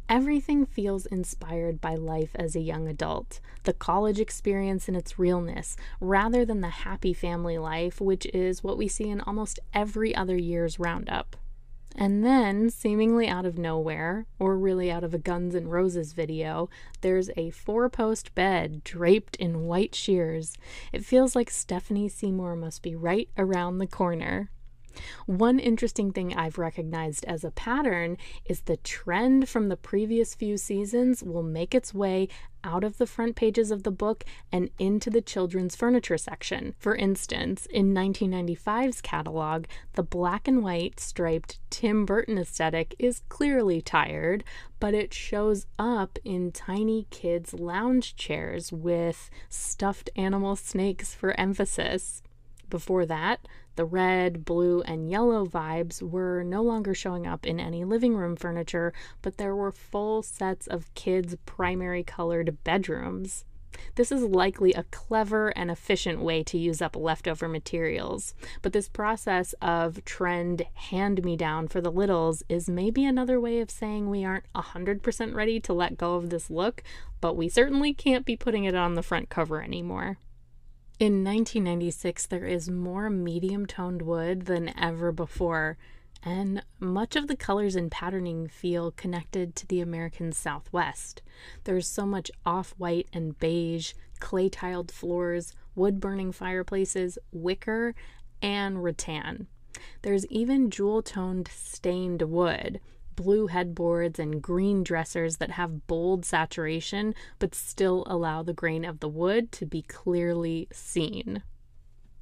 Everything 0.09 0.67
feels 0.67 1.07
inspired 1.07 1.81
by 1.81 1.95
life 1.95 2.31
as 2.35 2.55
a 2.55 2.61
young 2.61 2.89
adult, 2.89 3.41
the 3.65 3.73
college 3.73 4.21
experience 4.21 4.89
in 4.89 4.97
its 4.97 5.19
realness, 5.19 5.77
rather 6.01 6.45
than 6.45 6.61
the 6.61 6.69
happy 6.69 7.13
family 7.13 7.59
life, 7.59 8.01
which 8.01 8.27
is 8.27 8.63
what 8.63 8.79
we 8.79 8.89
see 8.89 9.09
in 9.09 9.21
almost 9.21 9.61
every 9.73 10.15
other 10.15 10.37
year's 10.37 10.79
roundup. 10.79 11.37
And 12.03 12.25
then, 12.25 12.71
seemingly 12.71 13.29
out 13.29 13.45
of 13.45 13.59
nowhere, 13.59 14.25
or 14.39 14.57
really 14.57 14.91
out 14.91 15.05
of 15.05 15.13
a 15.13 15.19
Guns 15.19 15.55
N' 15.55 15.69
Roses 15.69 16.15
video, 16.15 16.71
there's 17.03 17.29
a 17.37 17.51
four 17.51 17.91
post 17.91 18.35
bed 18.35 18.83
draped 18.85 19.37
in 19.37 19.67
white 19.67 19.95
sheers. 19.95 20.57
It 20.95 21.05
feels 21.05 21.37
like 21.37 21.51
Stephanie 21.51 22.09
Seymour 22.09 22.57
must 22.57 22.83
be 22.83 22.97
right 22.97 23.29
around 23.37 23.77
the 23.79 23.87
corner. 23.87 24.49
One 25.27 25.59
interesting 25.59 26.13
thing 26.13 26.35
I've 26.35 26.59
recognized 26.59 27.25
as 27.25 27.45
a 27.45 27.51
pattern 27.51 28.17
is 28.45 28.63
the 28.63 28.77
trend 28.79 29.49
from 29.49 29.69
the 29.69 29.77
previous 29.77 30.35
few 30.35 30.57
seasons 30.57 31.23
will 31.23 31.43
make 31.43 31.75
its 31.75 31.95
way 31.95 32.29
out 32.65 32.85
of 32.85 32.99
the 32.99 33.07
front 33.07 33.37
pages 33.37 33.71
of 33.71 33.83
the 33.83 33.91
book 33.91 34.25
and 34.53 34.71
into 34.79 35.11
the 35.11 35.21
children's 35.23 35.77
furniture 35.77 36.19
section. 36.19 36.75
For 36.79 36.95
instance, 36.95 37.67
in 37.67 37.95
1995's 37.95 39.01
catalog, 39.01 39.65
the 39.95 40.03
black 40.03 40.47
and 40.47 40.63
white 40.63 41.01
striped 41.01 41.59
Tim 41.71 42.05
Burton 42.05 42.39
aesthetic 42.39 42.95
is 42.99 43.23
clearly 43.29 43.81
tired, 43.81 44.45
but 44.79 44.95
it 44.95 45.15
shows 45.15 45.67
up 45.79 46.19
in 46.25 46.53
tiny 46.53 47.07
kids' 47.11 47.55
lounge 47.55 48.17
chairs 48.17 48.73
with 48.73 49.31
stuffed 49.49 50.11
animal 50.17 50.57
snakes 50.57 51.15
for 51.15 51.39
emphasis. 51.41 52.23
Before 52.69 53.05
that, 53.07 53.47
the 53.77 53.85
red, 53.85 54.45
blue, 54.45 54.83
and 54.83 55.11
yellow 55.11 55.47
vibes 55.47 56.03
were 56.03 56.43
no 56.43 56.63
longer 56.63 56.95
showing 56.95 57.27
up 57.27 57.47
in 57.47 57.61
any 57.61 57.85
living 57.85 58.15
room 58.15 58.37
furniture, 58.37 58.93
but 59.23 59.37
there 59.37 59.55
were 59.55 59.73
full 59.73 60.23
sets 60.23 60.67
of 60.67 60.93
kids' 60.95 61.37
primary 61.47 62.03
colored 62.03 62.59
bedrooms. 62.65 63.45
This 63.95 64.13
is 64.13 64.23
likely 64.23 64.73
a 64.73 64.85
clever 64.85 65.51
and 65.51 65.71
efficient 65.71 66.21
way 66.21 66.43
to 66.45 66.59
use 66.59 66.83
up 66.83 66.97
leftover 66.97 67.49
materials, 67.49 68.35
but 68.63 68.73
this 68.73 68.89
process 68.89 69.55
of 69.63 70.05
trend 70.05 70.63
hand 70.75 71.25
me 71.25 71.37
down 71.37 71.69
for 71.69 71.81
the 71.81 71.93
littles 71.93 72.43
is 72.49 72.69
maybe 72.69 73.05
another 73.05 73.41
way 73.41 73.61
of 73.61 73.71
saying 73.71 74.11
we 74.11 74.25
aren't 74.25 74.53
100% 74.55 75.35
ready 75.35 75.61
to 75.61 75.73
let 75.73 75.97
go 75.97 76.17
of 76.17 76.31
this 76.31 76.51
look, 76.51 76.83
but 77.21 77.37
we 77.37 77.49
certainly 77.49 77.95
can't 77.95 78.27
be 78.27 78.37
putting 78.37 78.65
it 78.65 78.75
on 78.75 78.95
the 78.95 79.03
front 79.03 79.29
cover 79.29 79.63
anymore. 79.63 80.19
In 81.01 81.25
1996, 81.25 82.27
there 82.27 82.45
is 82.45 82.69
more 82.69 83.09
medium 83.09 83.65
toned 83.65 84.03
wood 84.03 84.43
than 84.43 84.79
ever 84.79 85.13
before, 85.13 85.79
and 86.23 86.63
much 86.79 87.17
of 87.17 87.27
the 87.27 87.39
colors 87.39 87.75
and 87.75 87.91
patterning 87.91 88.49
feel 88.49 88.91
connected 88.91 89.57
to 89.57 89.67
the 89.67 89.81
American 89.81 90.31
Southwest. 90.31 91.23
There's 91.65 91.87
so 91.87 92.05
much 92.05 92.31
off 92.45 92.75
white 92.77 93.09
and 93.15 93.39
beige, 93.39 93.95
clay 94.19 94.51
tiled 94.51 94.91
floors, 94.91 95.55
wood 95.75 96.01
burning 96.01 96.33
fireplaces, 96.33 97.17
wicker, 97.33 97.95
and 98.43 98.85
rattan. 98.85 99.47
There's 100.03 100.27
even 100.27 100.69
jewel 100.69 101.01
toned 101.01 101.49
stained 101.49 102.21
wood, 102.21 102.79
blue 103.21 103.49
headboards 103.49 104.19
and 104.19 104.41
green 104.41 104.83
dressers 104.83 105.37
that 105.37 105.51
have 105.51 105.87
bold 105.87 106.25
saturation 106.25 107.15
but 107.39 107.55
still 107.55 108.03
allow 108.07 108.43
the 108.43 108.55
grain 108.55 108.83
of 108.83 109.01
the 109.01 109.09
wood 109.09 109.53
to 109.53 109.67
be 109.67 109.83
clearly 109.83 110.67
seen. 110.73 111.43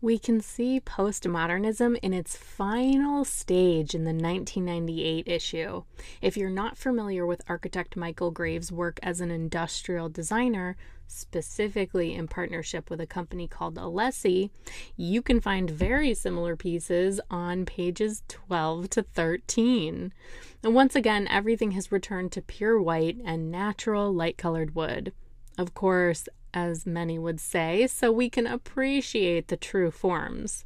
We 0.00 0.16
can 0.16 0.40
see 0.40 0.78
postmodernism 0.78 1.98
in 2.02 2.12
its 2.12 2.36
final 2.36 3.24
stage 3.24 3.96
in 3.96 4.04
the 4.04 4.12
1998 4.12 5.26
issue. 5.26 5.82
If 6.22 6.36
you're 6.36 6.50
not 6.50 6.78
familiar 6.78 7.26
with 7.26 7.42
architect 7.48 7.96
Michael 7.96 8.30
Graves' 8.30 8.70
work 8.70 9.00
as 9.02 9.20
an 9.20 9.32
industrial 9.32 10.08
designer, 10.08 10.76
specifically 11.08 12.14
in 12.14 12.28
partnership 12.28 12.90
with 12.90 13.00
a 13.00 13.08
company 13.08 13.48
called 13.48 13.74
Alessi, 13.74 14.50
you 14.96 15.20
can 15.20 15.40
find 15.40 15.68
very 15.68 16.14
similar 16.14 16.54
pieces 16.54 17.20
on 17.28 17.66
pages 17.66 18.22
12 18.28 18.90
to 18.90 19.02
13. 19.02 20.12
And 20.62 20.74
once 20.74 20.94
again, 20.94 21.26
everything 21.26 21.72
has 21.72 21.90
returned 21.90 22.30
to 22.32 22.42
pure 22.42 22.80
white 22.80 23.16
and 23.24 23.50
natural 23.50 24.14
light 24.14 24.38
colored 24.38 24.76
wood. 24.76 25.12
Of 25.58 25.74
course, 25.74 26.28
as 26.52 26.86
many 26.86 27.18
would 27.18 27.40
say, 27.40 27.86
so 27.86 28.10
we 28.10 28.30
can 28.30 28.46
appreciate 28.46 29.48
the 29.48 29.56
true 29.56 29.90
forms. 29.90 30.64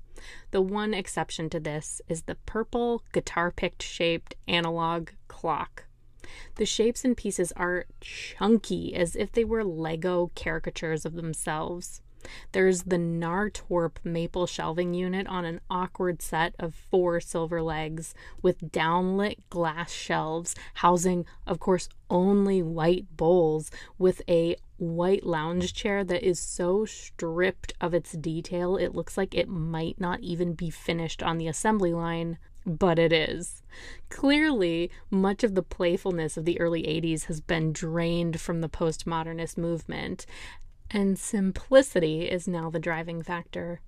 The 0.51 0.63
one 0.63 0.95
exception 0.95 1.51
to 1.51 1.61
this 1.61 2.01
is 2.09 2.23
the 2.23 2.37
purple 2.47 3.03
guitar 3.13 3.51
picked 3.51 3.83
shaped 3.83 4.35
analog 4.47 5.11
clock. 5.29 5.85
The 6.55 6.67
shapes 6.67 7.05
and 7.05 7.17
pieces 7.17 7.53
are 7.53 7.87
chunky 8.01 8.95
as 8.95 9.17
if 9.17 9.33
they 9.33 9.45
were 9.45 9.65
Lego 9.65 10.31
caricatures 10.35 11.05
of 11.05 11.15
themselves. 11.15 12.01
There's 12.53 12.85
the 12.85 12.99
Nartorp 12.99 13.97
maple 14.05 14.47
shelving 14.47 14.95
unit 14.95 15.27
on 15.27 15.45
an 15.45 15.61
awkward 15.69 16.23
set 16.23 16.55
of 16.59 16.75
four 16.75 17.21
silver 17.21 17.61
legs 17.61 18.15
with 18.41 18.71
downlit 18.71 19.39
glass 19.51 19.93
shelves 19.93 20.55
housing, 20.75 21.27
of 21.47 21.59
course, 21.59 21.89
only 22.09 22.63
white 22.63 23.17
bowls 23.17 23.71
with 23.99 24.23
a 24.29 24.57
white 24.83 25.25
lounge 25.25 25.73
chair 25.73 26.03
that 26.03 26.27
is 26.27 26.41
so 26.41 26.85
stripped 26.85 27.73
of 27.81 27.95
its 27.95 28.13
detail 28.13 28.77
it 28.77 28.95
looks 28.95 29.17
like 29.17 29.35
it 29.35 29.49
might 29.49 30.01
not 30.01 30.21
even 30.21 30.55
be 30.55 30.71
finished 30.71 31.23
on 31.23 31.39
the 31.39 31.47
assembly 31.47 31.95
line. 31.95 32.39
But 32.65 32.99
it 32.99 33.13
is. 33.13 33.63
Clearly, 34.09 34.91
much 35.11 35.43
of 35.43 35.55
the 35.57 35.65
playfulness 35.65 36.37
of 36.37 36.45
the 36.45 36.61
early 36.61 36.83
80s 36.83 37.25
has 37.25 37.41
been 37.41 37.73
drained 37.73 38.41
from 38.41 38.61
the 38.61 38.69
postmodernist 38.69 39.59
movement, 39.59 40.27
and 40.89 41.19
simplicity 41.19 42.31
is 42.31 42.47
now 42.47 42.71
the 42.71 42.79
driving 42.79 43.23
factor. 43.23 43.81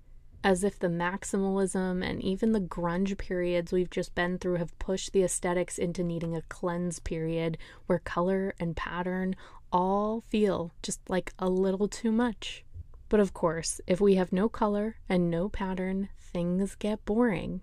As 0.43 0.65
if 0.65 0.79
the 0.79 0.89
maximalism 0.89 2.05
and 2.05 2.21
even 2.21 2.53
the 2.53 2.61
grunge 2.61 3.17
periods 3.17 3.73
we've 3.73 3.91
just 3.91 4.15
been 4.15 4.39
through 4.39 4.57
have 4.57 4.79
pushed 4.79 5.13
the 5.13 5.23
aesthetics 5.23 5.79
into 5.79 6.03
needing 6.03 6.35
a 6.35 6.43
cleanse 6.43 6.99
period 6.99 7.57
where 7.87 8.01
color 8.01 8.55
and 8.59 8.77
pattern 8.77 9.37
all 9.75 10.23
feel 10.23 10.73
just 10.83 11.01
like 11.11 11.35
a 11.39 11.51
little 11.51 11.89
too 11.89 12.13
much. 12.13 12.65
But 13.11 13.21
of 13.21 13.35
course, 13.35 13.81
if 13.87 14.01
we 14.01 14.15
have 14.15 14.33
no 14.33 14.49
color 14.49 14.97
and 15.09 15.31
no 15.31 15.51
pattern, 15.51 16.09
things 16.19 16.77
get 16.77 17.05
boring. 17.05 17.63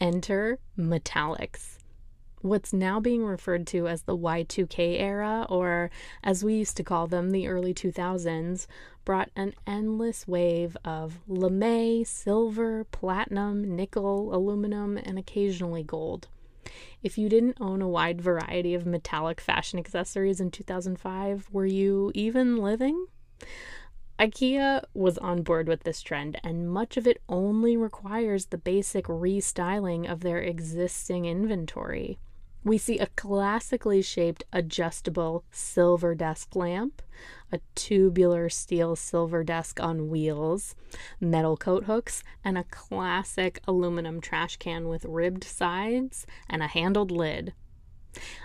Enter 0.00 0.58
metallics 0.76 1.78
what's 2.42 2.72
now 2.72 3.00
being 3.00 3.24
referred 3.24 3.66
to 3.68 3.88
as 3.88 4.02
the 4.02 4.16
Y2K 4.16 5.00
era, 5.00 5.46
or 5.48 5.90
as 6.22 6.44
we 6.44 6.54
used 6.54 6.76
to 6.76 6.84
call 6.84 7.06
them, 7.06 7.30
the 7.30 7.48
early 7.48 7.72
2000s, 7.72 8.66
brought 9.04 9.30
an 9.34 9.54
endless 9.66 10.26
wave 10.28 10.76
of 10.84 11.20
lame, 11.26 12.04
silver, 12.04 12.84
platinum, 12.84 13.76
nickel, 13.76 14.34
aluminum, 14.34 14.96
and 14.96 15.18
occasionally 15.18 15.82
gold. 15.82 16.28
If 17.02 17.18
you 17.18 17.28
didn't 17.28 17.58
own 17.60 17.82
a 17.82 17.88
wide 17.88 18.20
variety 18.20 18.74
of 18.74 18.86
metallic 18.86 19.40
fashion 19.40 19.78
accessories 19.78 20.40
in 20.40 20.50
2005, 20.50 21.48
were 21.50 21.66
you 21.66 22.12
even 22.14 22.58
living? 22.58 23.06
IKEA 24.18 24.84
was 24.94 25.18
on 25.18 25.42
board 25.42 25.66
with 25.66 25.82
this 25.82 26.00
trend, 26.00 26.38
and 26.44 26.70
much 26.70 26.96
of 26.96 27.06
it 27.06 27.20
only 27.28 27.76
requires 27.76 28.46
the 28.46 28.58
basic 28.58 29.06
restyling 29.06 30.08
of 30.08 30.20
their 30.20 30.38
existing 30.38 31.24
inventory. 31.24 32.18
We 32.64 32.78
see 32.78 32.98
a 33.00 33.08
classically 33.08 34.02
shaped 34.02 34.44
adjustable 34.52 35.44
silver 35.50 36.14
desk 36.14 36.54
lamp, 36.54 37.02
a 37.52 37.60
tubular 37.74 38.48
steel 38.48 38.96
silver 38.96 39.44
desk 39.44 39.78
on 39.80 40.08
wheels, 40.08 40.74
metal 41.20 41.56
coat 41.56 41.84
hooks, 41.84 42.24
and 42.44 42.56
a 42.56 42.64
classic 42.64 43.60
aluminum 43.68 44.20
trash 44.20 44.56
can 44.56 44.88
with 44.88 45.04
ribbed 45.04 45.44
sides 45.44 46.26
and 46.48 46.62
a 46.62 46.66
handled 46.66 47.10
lid. 47.10 47.52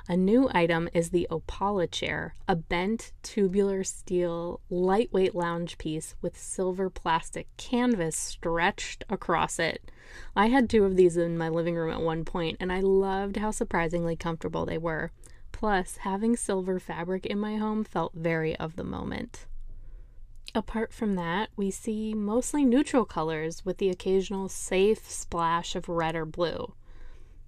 A 0.08 0.16
new 0.16 0.50
item 0.54 0.88
is 0.94 1.10
the 1.10 1.28
Opala 1.30 1.92
chair, 1.92 2.36
a 2.48 2.56
bent 2.56 3.12
tubular 3.22 3.84
steel 3.84 4.62
lightweight 4.70 5.36
lounge 5.36 5.78
piece 5.78 6.16
with 6.22 6.38
silver 6.38 6.90
plastic 6.90 7.48
canvas 7.58 8.16
stretched 8.16 9.04
across 9.10 9.60
it. 9.60 9.92
I 10.36 10.48
had 10.48 10.70
two 10.70 10.86
of 10.86 10.96
these 10.96 11.18
in 11.18 11.38
my 11.38 11.50
living 11.50 11.76
room 11.76 11.92
at 11.92 12.02
one 12.02 12.24
point, 12.24 12.58
and 12.62 12.72
I 12.72 12.80
loved 12.80 13.36
how 13.36 13.52
surprisingly 13.52 14.16
comfortable 14.16 14.66
they 14.66 14.78
were. 14.78 15.12
Plus, 15.58 15.98
having 16.02 16.36
silver 16.36 16.80
fabric 16.80 17.26
in 17.26 17.40
my 17.40 17.56
home 17.56 17.84
felt 17.84 18.14
very 18.14 18.56
of 18.58 18.76
the 18.76 18.84
moment. 18.84 19.48
Apart 20.54 20.94
from 20.94 21.16
that, 21.16 21.50
we 21.56 21.72
see 21.72 22.14
mostly 22.14 22.64
neutral 22.64 23.06
colors 23.06 23.66
with 23.66 23.80
the 23.80 23.90
occasional 23.90 24.50
safe 24.50 25.10
splash 25.10 25.76
of 25.76 25.90
red 25.90 26.16
or 26.16 26.26
blue. 26.26 26.76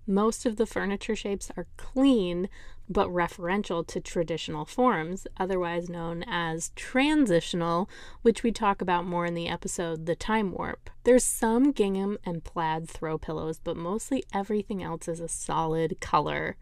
Most 0.08 0.48
of 0.48 0.56
the 0.56 0.66
furniture 0.66 1.16
shapes 1.16 1.52
are 1.56 1.68
clean 1.78 2.50
but 2.90 3.10
referential 3.10 3.86
to 3.86 4.02
traditional 4.02 4.66
forms, 4.66 5.28
otherwise 5.38 5.88
known 5.88 6.24
as 6.26 6.72
transitional, 6.76 7.88
which 8.24 8.42
we 8.42 8.52
talk 8.52 8.82
about 8.82 9.06
more 9.06 9.28
in 9.28 9.36
the 9.36 9.48
episode 9.48 10.08
The 10.08 10.16
Time 10.16 10.52
Warp. 10.52 10.90
There's 11.04 11.24
some 11.24 11.74
gingham 11.74 12.18
and 12.26 12.44
plaid 12.44 12.90
throw 12.90 13.20
pillows, 13.20 13.60
but 13.64 13.78
mostly 13.78 14.24
everything 14.34 14.82
else 14.82 15.08
is 15.08 15.20
a 15.20 15.28
solid 15.28 16.00
color. 16.00 16.58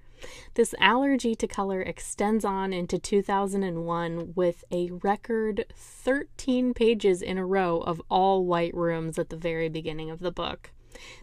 This 0.56 0.74
allergy 0.80 1.36
to 1.36 1.48
color 1.48 1.82
extends 1.82 2.44
on 2.44 2.74
into 2.74 2.98
2001 2.98 4.34
with 4.36 4.64
a 4.72 4.90
record 4.92 5.66
13 5.76 6.74
pages 6.74 7.22
in 7.22 7.38
a 7.38 7.46
row 7.46 7.80
of 7.80 8.02
all 8.10 8.46
white 8.46 8.74
rooms 8.74 9.20
at 9.20 9.30
the 9.30 9.38
very 9.38 9.70
beginning 9.70 10.10
of 10.10 10.20
the 10.20 10.32
book. 10.32 10.72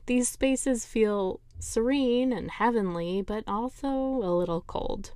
These 0.06 0.28
spaces 0.28 0.84
feel 0.84 1.40
serene 1.58 2.32
and 2.32 2.50
heavenly, 2.50 3.22
but 3.22 3.44
also 3.46 3.88
a 3.88 4.32
little 4.34 4.62
cold. 4.62 5.12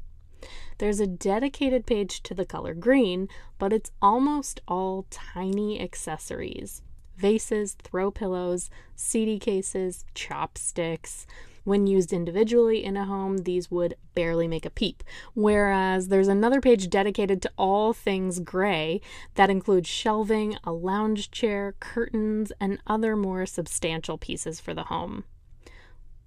There's 0.79 1.01
a 1.01 1.07
dedicated 1.07 1.87
page 1.87 2.23
to 2.23 2.35
the 2.35 2.47
color 2.47 2.75
green, 2.75 3.29
but 3.59 3.73
it's 3.73 3.91
almost 4.01 4.61
all 4.69 5.07
tiny 5.11 5.81
accessories 5.81 6.83
vases, 7.19 7.77
throw 7.83 8.11
pillows, 8.11 8.71
CD 8.95 9.39
cases, 9.39 10.05
chopsticks. 10.15 11.27
When 11.69 11.87
used 11.87 12.15
individually 12.15 12.83
in 12.83 12.97
a 12.97 13.05
home, 13.05 13.37
these 13.45 13.71
would 13.71 13.95
barely 14.15 14.49
make 14.49 14.65
a 14.65 14.71
peep. 14.71 15.05
Whereas 15.35 16.09
there's 16.09 16.27
another 16.27 16.63
page 16.63 16.89
dedicated 16.89 17.43
to 17.43 17.53
all 17.59 17.93
things 17.93 18.41
gray 18.41 19.03
that 19.35 19.51
includes 19.51 19.87
shelving, 19.87 20.57
a 20.65 20.73
lounge 20.73 21.31
chair, 21.31 21.75
curtains, 21.79 22.53
and 22.59 22.79
other 22.87 23.17
more 23.17 23.45
substantial 23.45 24.17
pieces 24.17 24.61
for 24.61 24.73
the 24.73 24.85
home. 24.85 25.25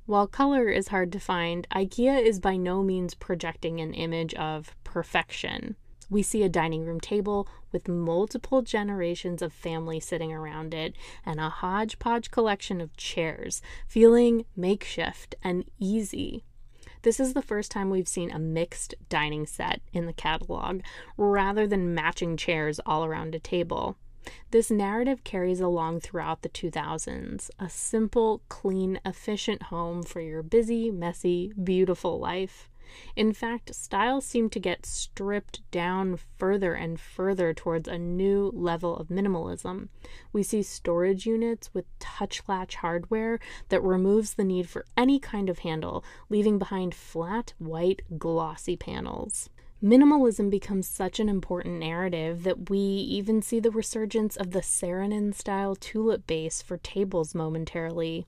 While 0.06 0.28
color 0.28 0.70
is 0.70 0.90
hard 0.90 1.12
to 1.14 1.20
find, 1.20 1.68
IKEA 1.72 2.22
is 2.22 2.40
by 2.40 2.56
no 2.56 2.84
means 2.84 3.16
projecting 3.16 3.80
an 3.80 3.96
image 3.96 4.36
of 4.36 4.76
perfection. 4.84 5.76
We 6.12 6.24
see 6.24 6.44
a 6.44 6.50
dining 6.50 6.86
room 6.86 7.00
table 7.00 7.48
with 7.72 7.88
multiple 7.88 8.62
generations 8.62 9.42
of 9.42 9.54
family 9.54 10.02
sitting 10.02 10.34
around 10.34 10.74
it 10.74 10.94
and 11.26 11.40
a 11.40 11.48
hodgepodge 11.48 12.32
collection 12.32 12.82
of 12.82 12.98
chairs, 12.98 13.62
feeling 13.88 14.46
makeshift 14.54 15.36
and 15.42 15.64
easy. 15.80 16.44
This 17.04 17.22
is 17.22 17.34
the 17.34 17.42
first 17.42 17.72
time 17.72 17.90
we've 17.90 18.10
seen 18.10 18.30
a 18.30 18.40
mixed 18.40 18.94
dining 19.08 19.48
set 19.48 19.82
in 19.94 20.06
the 20.06 20.12
catalog 20.12 20.82
rather 21.16 21.66
than 21.66 21.96
matching 21.96 22.36
chairs 22.36 22.82
all 22.86 23.06
around 23.06 23.34
a 23.34 23.40
table. 23.40 23.96
This 24.52 24.70
narrative 24.70 25.24
carries 25.24 25.62
along 25.62 26.02
throughout 26.02 26.42
the 26.42 26.50
2000s 26.50 27.50
a 27.58 27.70
simple, 27.70 28.42
clean, 28.50 29.00
efficient 29.06 29.64
home 29.64 30.04
for 30.04 30.20
your 30.20 30.44
busy, 30.44 30.92
messy, 30.92 31.54
beautiful 31.64 32.20
life. 32.20 32.70
In 33.16 33.34
fact, 33.34 33.74
styles 33.76 34.26
seem 34.26 34.50
to 34.50 34.60
get 34.60 34.86
stripped 34.86 35.62
down 35.72 36.18
further 36.38 36.74
and 36.74 37.00
further 37.00 37.54
towards 37.54 37.88
a 37.88 37.98
new 37.98 38.52
level 38.54 38.98
of 38.98 39.08
minimalism. 39.08 39.90
We 40.34 40.44
see 40.44 40.64
storage 40.64 41.26
units 41.26 41.74
with 41.74 41.86
touch 42.00 42.42
latch 42.48 42.76
hardware 42.76 43.40
that 43.70 43.84
removes 43.84 44.34
the 44.34 44.44
need 44.44 44.70
for 44.70 44.86
any 44.98 45.20
kind 45.20 45.50
of 45.50 45.60
handle, 45.60 46.04
leaving 46.30 46.58
behind 46.58 46.96
flat, 46.96 47.54
white, 47.60 48.02
glossy 48.18 48.78
panels. 48.78 49.50
Minimalism 49.84 50.52
becomes 50.52 50.88
such 50.88 51.20
an 51.20 51.28
important 51.28 51.80
narrative 51.80 52.44
that 52.44 52.70
we 52.70 52.78
even 52.78 53.42
see 53.42 53.60
the 53.60 53.72
resurgence 53.72 54.38
of 54.38 54.52
the 54.52 54.60
Saarinen 54.62 55.34
style 55.34 55.76
tulip 55.76 56.28
base 56.28 56.62
for 56.62 56.78
tables 56.78 57.34
momentarily. 57.34 58.28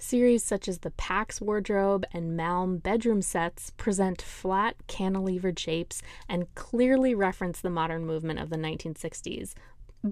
Series 0.00 0.44
such 0.44 0.68
as 0.68 0.78
the 0.78 0.92
Pax 0.92 1.40
wardrobe 1.40 2.06
and 2.12 2.38
Malm 2.38 2.80
bedroom 2.80 3.20
sets 3.20 3.70
present 3.76 4.22
flat, 4.22 4.76
cantilevered 4.86 5.58
shapes 5.58 6.02
and 6.28 6.54
clearly 6.54 7.16
reference 7.16 7.60
the 7.60 7.68
modern 7.68 8.06
movement 8.06 8.38
of 8.38 8.48
the 8.48 8.56
1960s, 8.56 9.54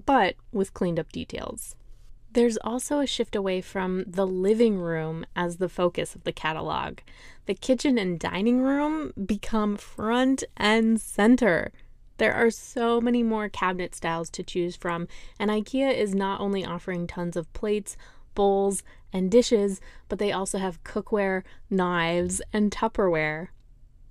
but 0.05 0.35
with 0.51 0.73
cleaned 0.73 0.99
up 0.99 1.11
details. 1.13 1.75
There's 2.33 2.57
also 2.57 2.99
a 2.99 3.07
shift 3.07 3.35
away 3.35 3.61
from 3.61 4.03
the 4.05 4.27
living 4.27 4.77
room 4.77 5.25
as 5.35 5.57
the 5.57 5.69
focus 5.69 6.13
of 6.13 6.25
the 6.25 6.33
catalog. 6.33 6.99
The 7.45 7.55
kitchen 7.55 7.97
and 7.97 8.19
dining 8.19 8.61
room 8.61 9.13
become 9.25 9.77
front 9.77 10.43
and 10.57 10.99
center. 10.99 11.71
There 12.17 12.33
are 12.33 12.51
so 12.51 12.99
many 12.99 13.23
more 13.23 13.47
cabinet 13.47 13.95
styles 13.95 14.29
to 14.31 14.43
choose 14.43 14.75
from, 14.75 15.07
and 15.39 15.49
IKEA 15.49 15.95
is 15.95 16.13
not 16.13 16.41
only 16.41 16.65
offering 16.65 17.07
tons 17.07 17.37
of 17.37 17.51
plates, 17.53 17.95
bowls, 18.35 18.83
and 19.13 19.31
dishes, 19.31 19.81
but 20.07 20.19
they 20.19 20.31
also 20.31 20.57
have 20.57 20.83
cookware, 20.83 21.43
knives, 21.69 22.41
and 22.51 22.71
Tupperware. 22.71 23.49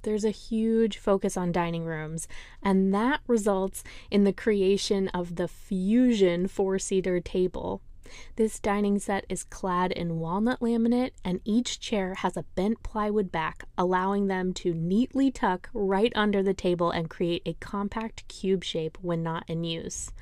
There's 0.03 0.25
a 0.25 0.31
huge 0.31 0.99
focus 0.99 1.37
on 1.37 1.51
dining 1.51 1.85
rooms, 1.85 2.29
and 2.63 2.95
that 2.95 3.21
results 3.27 3.83
in 4.11 4.25
the 4.25 4.33
creation 4.33 5.09
of 5.09 5.37
the 5.37 5.49
Fusion 5.49 6.47
four 6.47 6.79
seater 6.79 7.21
table. 7.21 7.83
This 8.37 8.61
dining 8.61 9.01
set 9.01 9.27
is 9.29 9.43
clad 9.43 9.91
in 9.91 10.21
walnut 10.21 10.61
laminate, 10.61 11.11
and 11.25 11.41
each 11.45 11.81
chair 11.81 12.15
has 12.15 12.37
a 12.37 12.45
bent 12.55 12.85
plywood 12.85 13.33
back, 13.33 13.65
allowing 13.77 14.29
them 14.29 14.53
to 14.55 14.73
neatly 14.73 15.33
tuck 15.33 15.69
right 15.75 16.13
under 16.15 16.41
the 16.41 16.55
table 16.55 16.93
and 16.93 17.11
create 17.11 17.43
a 17.45 17.55
compact 17.55 18.29
cube 18.29 18.63
shape 18.63 18.97
when 19.01 19.25
not 19.25 19.43
in 19.49 19.65
use. 19.65 20.13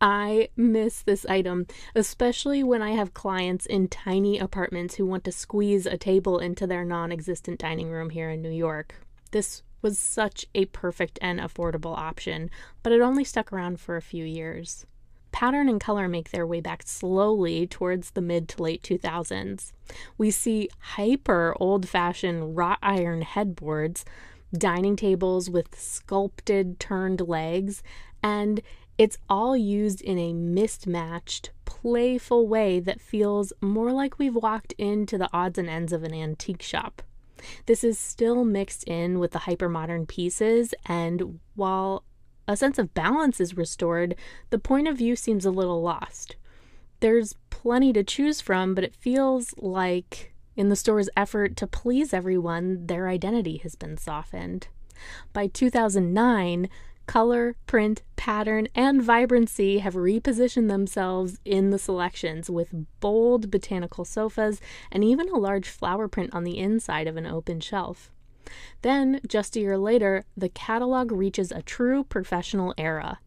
I 0.00 0.48
miss 0.56 1.02
this 1.02 1.26
item, 1.26 1.66
especially 1.94 2.62
when 2.62 2.82
I 2.82 2.92
have 2.92 3.14
clients 3.14 3.66
in 3.66 3.88
tiny 3.88 4.38
apartments 4.38 4.94
who 4.94 5.06
want 5.06 5.24
to 5.24 5.32
squeeze 5.32 5.86
a 5.86 5.96
table 5.96 6.38
into 6.38 6.66
their 6.66 6.84
non 6.84 7.10
existent 7.10 7.58
dining 7.58 7.90
room 7.90 8.10
here 8.10 8.30
in 8.30 8.42
New 8.42 8.50
York. 8.50 8.94
This 9.30 9.62
was 9.82 9.98
such 9.98 10.46
a 10.54 10.66
perfect 10.66 11.18
and 11.22 11.40
affordable 11.40 11.96
option, 11.96 12.50
but 12.82 12.92
it 12.92 13.00
only 13.00 13.24
stuck 13.24 13.52
around 13.52 13.80
for 13.80 13.96
a 13.96 14.02
few 14.02 14.24
years 14.24 14.86
pattern 15.32 15.68
and 15.68 15.80
color 15.80 16.08
make 16.08 16.30
their 16.30 16.46
way 16.46 16.60
back 16.60 16.82
slowly 16.84 17.66
towards 17.66 18.10
the 18.10 18.20
mid 18.20 18.48
to 18.48 18.62
late 18.62 18.82
2000s. 18.82 19.72
We 20.16 20.30
see 20.30 20.68
hyper 20.80 21.54
old 21.60 21.88
fashioned 21.88 22.56
wrought 22.56 22.78
iron 22.82 23.22
headboards, 23.22 24.04
dining 24.52 24.96
tables 24.96 25.50
with 25.50 25.78
sculpted 25.78 26.80
turned 26.80 27.20
legs, 27.20 27.82
and 28.22 28.60
it's 28.98 29.16
all 29.28 29.56
used 29.56 30.00
in 30.00 30.18
a 30.18 30.32
mismatched, 30.34 31.50
playful 31.64 32.48
way 32.48 32.80
that 32.80 33.00
feels 33.00 33.52
more 33.60 33.92
like 33.92 34.18
we've 34.18 34.34
walked 34.34 34.72
into 34.76 35.16
the 35.16 35.30
odds 35.32 35.56
and 35.56 35.70
ends 35.70 35.92
of 35.92 36.02
an 36.02 36.12
antique 36.12 36.62
shop. 36.62 37.02
This 37.66 37.84
is 37.84 37.98
still 37.98 38.44
mixed 38.44 38.82
in 38.84 39.20
with 39.20 39.30
the 39.30 39.40
hypermodern 39.40 40.08
pieces, 40.08 40.74
and 40.86 41.38
while 41.54 42.02
a 42.48 42.56
sense 42.56 42.78
of 42.78 42.94
balance 42.94 43.40
is 43.40 43.56
restored, 43.56 44.16
the 44.50 44.58
point 44.58 44.88
of 44.88 44.98
view 44.98 45.14
seems 45.14 45.46
a 45.46 45.52
little 45.52 45.80
lost. 45.80 46.34
There's 47.00 47.36
plenty 47.50 47.92
to 47.92 48.02
choose 48.02 48.40
from, 48.40 48.74
but 48.74 48.82
it 48.82 48.96
feels 48.96 49.54
like, 49.58 50.34
in 50.56 50.68
the 50.68 50.76
store's 50.76 51.08
effort 51.16 51.56
to 51.58 51.68
please 51.68 52.12
everyone, 52.12 52.86
their 52.86 53.06
identity 53.06 53.58
has 53.58 53.76
been 53.76 53.96
softened. 53.96 54.66
By 55.32 55.46
2009, 55.46 56.68
color, 57.08 57.56
print, 57.66 58.02
pattern, 58.16 58.68
and 58.74 59.02
vibrancy 59.02 59.78
have 59.78 59.94
repositioned 59.94 60.68
themselves 60.68 61.40
in 61.44 61.70
the 61.70 61.78
selections 61.78 62.50
with 62.50 62.84
bold 63.00 63.50
botanical 63.50 64.04
sofas 64.04 64.60
and 64.92 65.02
even 65.02 65.28
a 65.30 65.38
large 65.38 65.68
flower 65.68 66.06
print 66.06 66.32
on 66.34 66.44
the 66.44 66.58
inside 66.58 67.08
of 67.08 67.16
an 67.16 67.26
open 67.26 67.58
shelf. 67.58 68.12
Then, 68.82 69.20
just 69.26 69.56
a 69.56 69.60
year 69.60 69.78
later, 69.78 70.24
the 70.36 70.50
catalog 70.50 71.10
reaches 71.10 71.50
a 71.50 71.62
true 71.62 72.04
professional 72.04 72.74
era. 72.76 73.18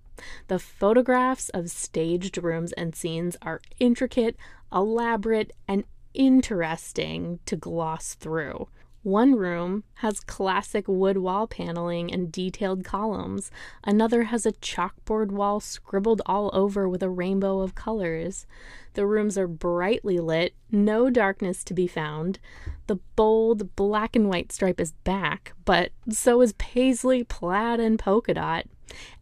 The 0.48 0.60
photographs 0.60 1.50
of 1.50 1.72
staged 1.72 2.38
rooms 2.38 2.74
and 2.74 2.96
scenes 2.96 3.36
are 3.42 3.62
intricate, 3.80 4.38
elaborate, 4.72 5.54
and 5.68 5.86
interesting 6.14 7.40
to 7.48 7.56
gloss 7.56 8.14
through. 8.14 8.68
One 9.04 9.34
room 9.34 9.84
has 9.96 10.20
classic 10.20 10.88
wood 10.88 11.18
wall 11.18 11.48
paneling 11.48 12.14
and 12.14 12.32
detailed 12.32 12.86
columns. 12.86 13.50
Another 13.84 14.26
has 14.26 14.46
a 14.46 14.52
chalkboard 14.52 15.32
wall 15.32 15.60
scribbled 15.60 16.22
all 16.28 16.52
over 16.54 16.88
with 16.88 17.02
a 17.02 17.10
rainbow 17.10 17.62
of 17.62 17.74
colors. 17.74 18.46
The 18.94 19.08
rooms 19.08 19.40
are 19.40 19.48
brightly 19.48 20.20
lit, 20.20 20.54
no 20.72 21.10
darkness 21.10 21.64
to 21.64 21.74
be 21.74 21.88
found. 21.88 22.38
The 22.86 23.00
bold 23.16 23.76
black 23.76 24.16
and 24.16 24.30
white 24.30 24.52
stripe 24.52 24.80
is 24.80 24.92
back, 25.04 25.54
but 25.66 25.92
so 26.10 26.40
is 26.42 26.54
paisley, 26.54 27.24
plaid, 27.24 27.80
and 27.80 27.98
polka 27.98 28.36
dot. 28.36 28.68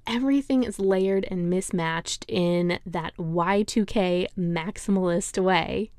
Everything 0.05 0.63
is 0.63 0.79
layered 0.79 1.25
and 1.31 1.49
mismatched 1.49 2.25
in 2.27 2.79
that 2.85 3.15
Y2K 3.15 4.27
maximalist 4.37 5.41
way. 5.41 5.91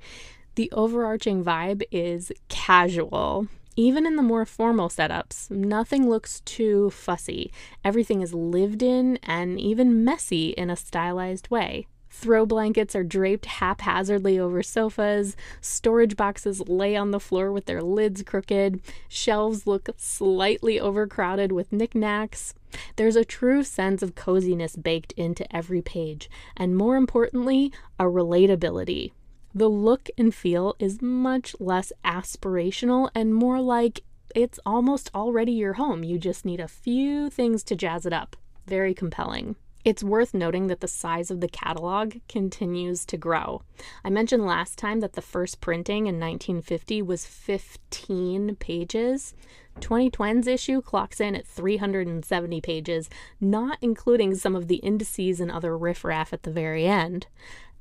The 0.56 0.70
overarching 0.72 1.42
vibe 1.42 1.82
is 1.90 2.30
casual. 2.48 3.48
Even 3.76 4.06
in 4.06 4.16
the 4.16 4.22
more 4.22 4.44
formal 4.44 4.88
setups, 4.88 5.50
nothing 5.50 6.08
looks 6.08 6.40
too 6.40 6.90
fussy. 6.90 7.52
Everything 7.84 8.20
is 8.20 8.34
lived 8.34 8.82
in 8.82 9.18
and 9.22 9.58
even 9.60 10.04
messy 10.04 10.50
in 10.50 10.70
a 10.70 10.76
stylized 10.76 11.50
way. 11.50 11.86
Throw 12.12 12.44
blankets 12.44 12.96
are 12.96 13.04
draped 13.04 13.46
haphazardly 13.46 14.38
over 14.38 14.64
sofas, 14.64 15.36
storage 15.60 16.16
boxes 16.16 16.60
lay 16.68 16.96
on 16.96 17.12
the 17.12 17.20
floor 17.20 17.52
with 17.52 17.66
their 17.66 17.82
lids 17.82 18.22
crooked, 18.24 18.80
shelves 19.08 19.66
look 19.66 19.88
slightly 19.96 20.80
overcrowded 20.80 21.52
with 21.52 21.72
knickknacks. 21.72 22.52
There's 22.96 23.16
a 23.16 23.24
true 23.24 23.62
sense 23.62 24.02
of 24.02 24.16
coziness 24.16 24.74
baked 24.74 25.12
into 25.12 25.50
every 25.54 25.82
page, 25.82 26.28
and 26.56 26.76
more 26.76 26.96
importantly, 26.96 27.72
a 27.98 28.04
relatability. 28.04 29.12
The 29.54 29.68
look 29.68 30.08
and 30.16 30.34
feel 30.34 30.76
is 30.78 31.02
much 31.02 31.56
less 31.58 31.92
aspirational 32.04 33.10
and 33.14 33.34
more 33.34 33.60
like 33.60 34.02
it's 34.34 34.60
almost 34.64 35.10
already 35.14 35.52
your 35.52 35.72
home. 35.74 36.04
You 36.04 36.18
just 36.18 36.44
need 36.44 36.60
a 36.60 36.68
few 36.68 37.30
things 37.30 37.64
to 37.64 37.76
jazz 37.76 38.06
it 38.06 38.12
up. 38.12 38.36
Very 38.66 38.94
compelling. 38.94 39.56
It's 39.82 40.04
worth 40.04 40.34
noting 40.34 40.66
that 40.66 40.80
the 40.80 40.88
size 40.88 41.30
of 41.30 41.40
the 41.40 41.48
catalog 41.48 42.16
continues 42.28 43.06
to 43.06 43.16
grow. 43.16 43.62
I 44.04 44.10
mentioned 44.10 44.44
last 44.44 44.78
time 44.78 45.00
that 45.00 45.14
the 45.14 45.22
first 45.22 45.62
printing 45.62 46.06
in 46.06 46.20
1950 46.20 47.00
was 47.00 47.24
15 47.24 48.56
pages. 48.56 49.34
2020's 49.80 50.46
issue 50.46 50.82
clocks 50.82 51.18
in 51.18 51.34
at 51.34 51.46
370 51.46 52.60
pages, 52.60 53.08
not 53.40 53.78
including 53.80 54.34
some 54.34 54.54
of 54.54 54.68
the 54.68 54.76
indices 54.76 55.40
and 55.40 55.50
other 55.50 55.76
riffraff 55.78 56.34
at 56.34 56.42
the 56.42 56.50
very 56.50 56.84
end. 56.84 57.26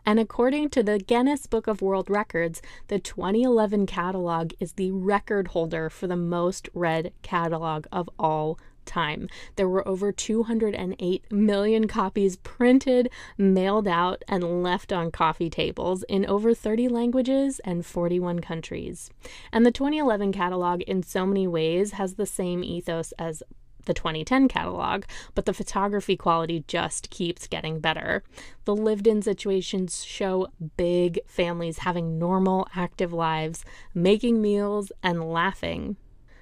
And 0.06 0.20
according 0.20 0.70
to 0.72 0.84
the 0.84 1.00
Guinness 1.00 1.46
Book 1.46 1.68
of 1.68 1.82
World 1.82 2.10
Records, 2.10 2.62
the 2.88 3.00
2011 3.00 3.86
catalog 3.86 4.54
is 4.60 4.74
the 4.74 4.92
record 4.92 5.50
holder 5.50 5.90
for 5.90 6.08
the 6.08 6.16
most 6.16 6.70
read 6.74 7.14
catalog 7.22 7.86
of 7.92 8.10
all 8.18 8.58
time. 8.90 9.30
There 9.56 9.70
were 9.70 9.88
over 9.88 10.12
208 10.12 11.32
million 11.32 11.88
copies 11.88 12.38
printed, 12.38 13.10
mailed 13.38 13.88
out, 13.88 14.24
and 14.28 14.64
left 14.64 14.92
on 14.92 15.12
coffee 15.12 15.50
tables 15.50 16.04
in 16.10 16.26
over 16.26 16.54
30 16.54 16.90
languages 16.90 17.60
and 17.64 17.86
41 17.86 18.40
countries. 18.40 19.10
And 19.54 19.66
the 19.66 19.72
2011 19.72 20.34
catalog, 20.34 20.82
in 20.82 21.04
so 21.04 21.26
many 21.26 21.48
ways, 21.48 21.92
has 21.92 22.16
the 22.16 22.26
same 22.26 22.64
ethos 22.64 23.14
as 23.20 23.44
the 23.89 23.93
2010 23.95 24.47
catalog, 24.47 25.04
but 25.34 25.45
the 25.45 25.54
photography 25.54 26.15
quality 26.15 26.63
just 26.67 27.10
keeps 27.10 27.47
getting 27.47 27.80
better. 27.80 28.23
The 28.65 28.75
lived 28.75 29.08
in 29.08 29.23
situations 29.23 30.06
show 30.06 30.47
big 30.78 31.19
families 31.25 31.80
having 31.80 32.19
normal, 32.19 32.67
active 32.75 33.12
lives, 33.12 33.65
making 33.95 34.41
meals, 34.41 34.91
and 35.02 35.28
laughing. 35.28 35.97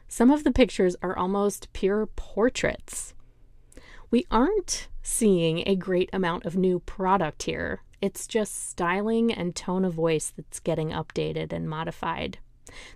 Some 0.09 0.29
of 0.29 0.43
the 0.43 0.51
pictures 0.51 0.97
are 1.01 1.17
almost 1.17 1.71
pure 1.71 2.05
portraits. 2.05 3.13
We 4.11 4.25
aren't 4.29 4.89
seeing 5.01 5.63
a 5.65 5.77
great 5.77 6.09
amount 6.11 6.43
of 6.45 6.57
new 6.57 6.79
product 6.79 7.43
here. 7.43 7.81
It's 8.01 8.27
just 8.27 8.69
styling 8.69 9.33
and 9.33 9.55
tone 9.55 9.85
of 9.85 9.93
voice 9.93 10.33
that's 10.35 10.59
getting 10.59 10.89
updated 10.89 11.53
and 11.53 11.69
modified. 11.69 12.39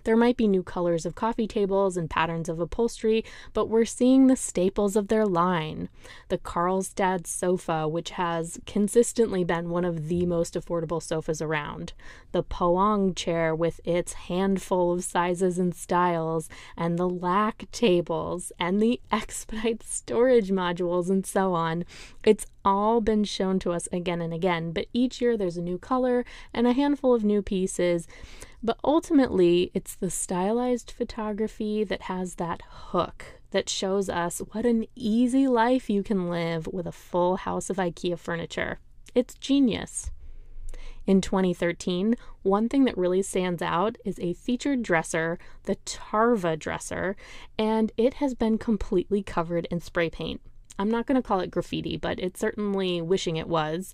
There 0.04 0.16
might 0.16 0.36
be 0.36 0.48
new 0.48 0.62
colors 0.62 1.06
of 1.06 1.14
coffee 1.14 1.46
tables 1.46 1.96
and 1.96 2.10
patterns 2.10 2.48
of 2.48 2.60
upholstery, 2.60 3.24
but 3.52 3.68
we're 3.68 3.84
seeing 3.84 4.26
the 4.26 4.36
staples 4.36 4.96
of 4.96 5.08
their 5.08 5.26
line. 5.26 5.88
The 6.28 6.38
Karlstad 6.38 7.26
sofa, 7.26 7.88
which 7.88 8.10
has 8.10 8.58
consistently 8.66 9.44
been 9.44 9.70
one 9.70 9.84
of 9.84 10.08
the 10.08 10.26
most 10.26 10.54
affordable 10.54 11.02
sofas 11.02 11.42
around, 11.42 11.92
the 12.32 12.42
Poang 12.42 13.14
chair 13.14 13.54
with 13.54 13.80
its 13.84 14.12
handful 14.14 14.92
of 14.92 15.04
sizes 15.04 15.58
and 15.58 15.74
styles, 15.74 16.48
and 16.76 16.98
the 16.98 17.08
Lack 17.08 17.70
tables, 17.72 18.52
and 18.58 18.80
the 18.80 19.00
Expedite 19.12 19.82
storage 19.82 20.50
modules, 20.50 21.10
and 21.10 21.26
so 21.26 21.54
on. 21.54 21.84
It's 22.24 22.46
all 22.64 23.00
been 23.00 23.24
shown 23.24 23.58
to 23.60 23.72
us 23.72 23.88
again 23.92 24.20
and 24.20 24.32
again, 24.32 24.72
but 24.72 24.86
each 24.92 25.20
year 25.20 25.36
there's 25.36 25.56
a 25.56 25.62
new 25.62 25.78
color 25.78 26.24
and 26.54 26.66
a 26.66 26.72
handful 26.72 27.14
of 27.14 27.24
new 27.24 27.42
pieces. 27.42 28.06
But 28.62 28.78
ultimately, 28.84 29.72
it's 29.74 29.96
the 29.96 30.10
stylized 30.10 30.92
photography 30.92 31.82
that 31.82 32.02
has 32.02 32.36
that 32.36 32.62
hook 32.68 33.24
that 33.50 33.68
shows 33.68 34.08
us 34.08 34.38
what 34.52 34.64
an 34.64 34.86
easy 34.94 35.48
life 35.48 35.90
you 35.90 36.02
can 36.02 36.30
live 36.30 36.68
with 36.68 36.86
a 36.86 36.92
full 36.92 37.36
house 37.36 37.70
of 37.70 37.76
IKEA 37.76 38.18
furniture. 38.18 38.78
It's 39.14 39.34
genius. 39.34 40.12
In 41.06 41.20
2013, 41.20 42.14
one 42.42 42.68
thing 42.68 42.84
that 42.84 42.96
really 42.96 43.22
stands 43.22 43.60
out 43.60 43.98
is 44.04 44.20
a 44.20 44.34
featured 44.34 44.82
dresser, 44.82 45.38
the 45.64 45.76
Tarva 45.84 46.56
dresser, 46.56 47.16
and 47.58 47.90
it 47.96 48.14
has 48.14 48.34
been 48.34 48.58
completely 48.58 49.22
covered 49.24 49.66
in 49.72 49.80
spray 49.80 50.08
paint. 50.08 50.40
I'm 50.78 50.90
not 50.90 51.06
going 51.06 51.20
to 51.20 51.26
call 51.26 51.40
it 51.40 51.50
graffiti, 51.50 51.96
but 51.96 52.18
it's 52.18 52.40
certainly 52.40 53.00
wishing 53.00 53.36
it 53.36 53.48
was. 53.48 53.92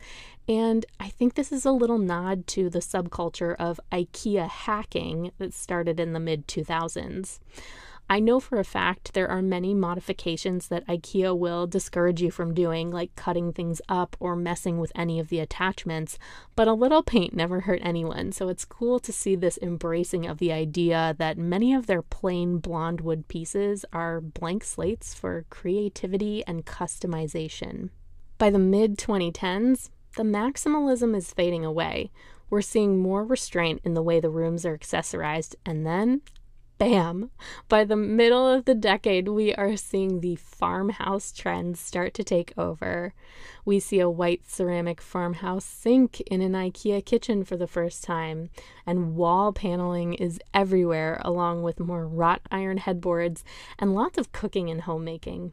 And 0.49 0.87
I 0.99 1.09
think 1.09 1.35
this 1.35 1.53
is 1.53 1.65
a 1.65 1.73
little 1.73 1.99
nod 1.99 2.47
to 2.49 2.71
the 2.71 2.79
subculture 2.79 3.55
of 3.59 3.81
IKEA 3.93 4.49
hacking 4.49 5.33
that 5.39 5.53
started 5.53 6.01
in 6.01 6.13
the 6.13 6.21
mid 6.21 6.47
2000s. 6.49 7.39
I 8.11 8.21
know 8.21 8.41
for 8.41 8.59
a 8.59 8.65
fact 8.65 9.13
there 9.13 9.29
are 9.29 9.43
many 9.43 9.75
modifications 9.75 10.69
that 10.69 10.87
IKEA 10.87 11.37
will 11.37 11.67
discourage 11.67 12.23
you 12.23 12.31
from 12.31 12.55
doing, 12.55 12.91
like 12.91 13.15
cutting 13.17 13.53
things 13.53 13.83
up 13.87 14.17
or 14.19 14.35
messing 14.35 14.79
with 14.79 14.93
any 14.95 15.21
of 15.21 15.29
the 15.29 15.41
attachments, 15.41 16.19
but 16.57 16.69
a 16.69 16.73
little 16.73 17.03
paint 17.03 17.35
never 17.35 17.61
hurt 17.61 17.81
anyone, 17.83 18.33
so 18.33 18.49
it's 18.49 18.65
cool 18.65 18.99
to 19.01 19.13
see 19.13 19.37
this 19.37 19.59
embracing 19.61 20.27
of 20.27 20.39
the 20.39 20.51
idea 20.51 21.15
that 21.19 21.37
many 21.37 21.75
of 21.75 21.87
their 21.87 22.01
plain 22.01 22.59
blonde 22.59 23.03
wood 23.03 23.29
pieces 23.29 23.85
are 23.93 24.23
blank 24.23 24.65
slates 24.65 25.13
for 25.13 25.45
creativity 25.51 26.43
and 26.47 26.65
customization. 26.65 27.91
By 28.39 28.49
the 28.49 28.59
mid 28.59 28.97
2010s, 28.97 29.91
the 30.17 30.23
maximalism 30.23 31.15
is 31.15 31.35
fading 31.35 31.65
away. 31.65 32.11
We're 32.49 32.63
seeing 32.63 32.99
more 32.99 33.25
restraint 33.25 33.83
in 33.85 33.93
the 33.93 34.03
way 34.03 34.19
the 34.19 34.31
rooms 34.31 34.65
are 34.65 34.79
accessorized, 34.79 35.57
and 35.67 35.85
then 35.85 36.23
bam, 36.79 37.31
by 37.69 37.85
the 37.85 37.97
middle 37.97 38.47
of 38.47 38.65
the 38.65 38.75
decade, 38.75 39.29
we 39.29 39.53
are 39.55 39.77
seeing 39.77 40.21
the 40.21 40.37
farmhouse 40.37 41.33
trends 41.33 41.81
start 41.81 42.15
to 42.15 42.25
take 42.25 42.53
over. 42.57 43.13
We 43.65 43.81
see 43.81 43.99
a 44.01 44.09
white 44.09 44.49
ceramic 44.49 45.01
farmhouse 45.01 45.65
sink 45.65 46.21
in 46.23 46.41
an 46.41 46.53
IKEA 46.53 47.05
kitchen 47.05 47.45
for 47.45 47.57
the 47.57 47.67
first 47.67 48.05
time, 48.05 48.51
and 48.87 49.17
wall 49.17 49.53
paneling 49.53 50.15
is 50.15 50.41
everywhere, 50.55 51.21
along 51.25 51.63
with 51.63 51.81
more 51.81 52.07
wrought 52.07 52.43
iron 52.51 52.79
headboards 52.79 53.45
and 53.79 53.95
lots 53.95 54.17
of 54.17 54.33
cooking 54.33 54.71
and 54.71 54.83
homemaking. 54.83 55.53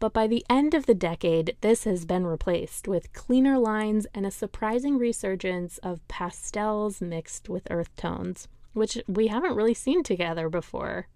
But 0.00 0.12
by 0.12 0.26
the 0.26 0.44
end 0.48 0.74
of 0.74 0.86
the 0.86 0.94
decade, 0.94 1.56
this 1.60 1.84
has 1.84 2.04
been 2.04 2.26
replaced 2.26 2.88
with 2.88 3.12
cleaner 3.12 3.58
lines 3.58 4.06
and 4.14 4.26
a 4.26 4.30
surprising 4.30 4.98
resurgence 4.98 5.78
of 5.78 6.06
pastels 6.08 7.00
mixed 7.00 7.48
with 7.48 7.68
earth 7.70 7.94
tones 7.96 8.48
which 8.74 8.98
we 9.08 9.28
haven't 9.28 9.56
really 9.56 9.74
seen 9.74 10.02
together 10.02 10.48
before. 10.48 11.08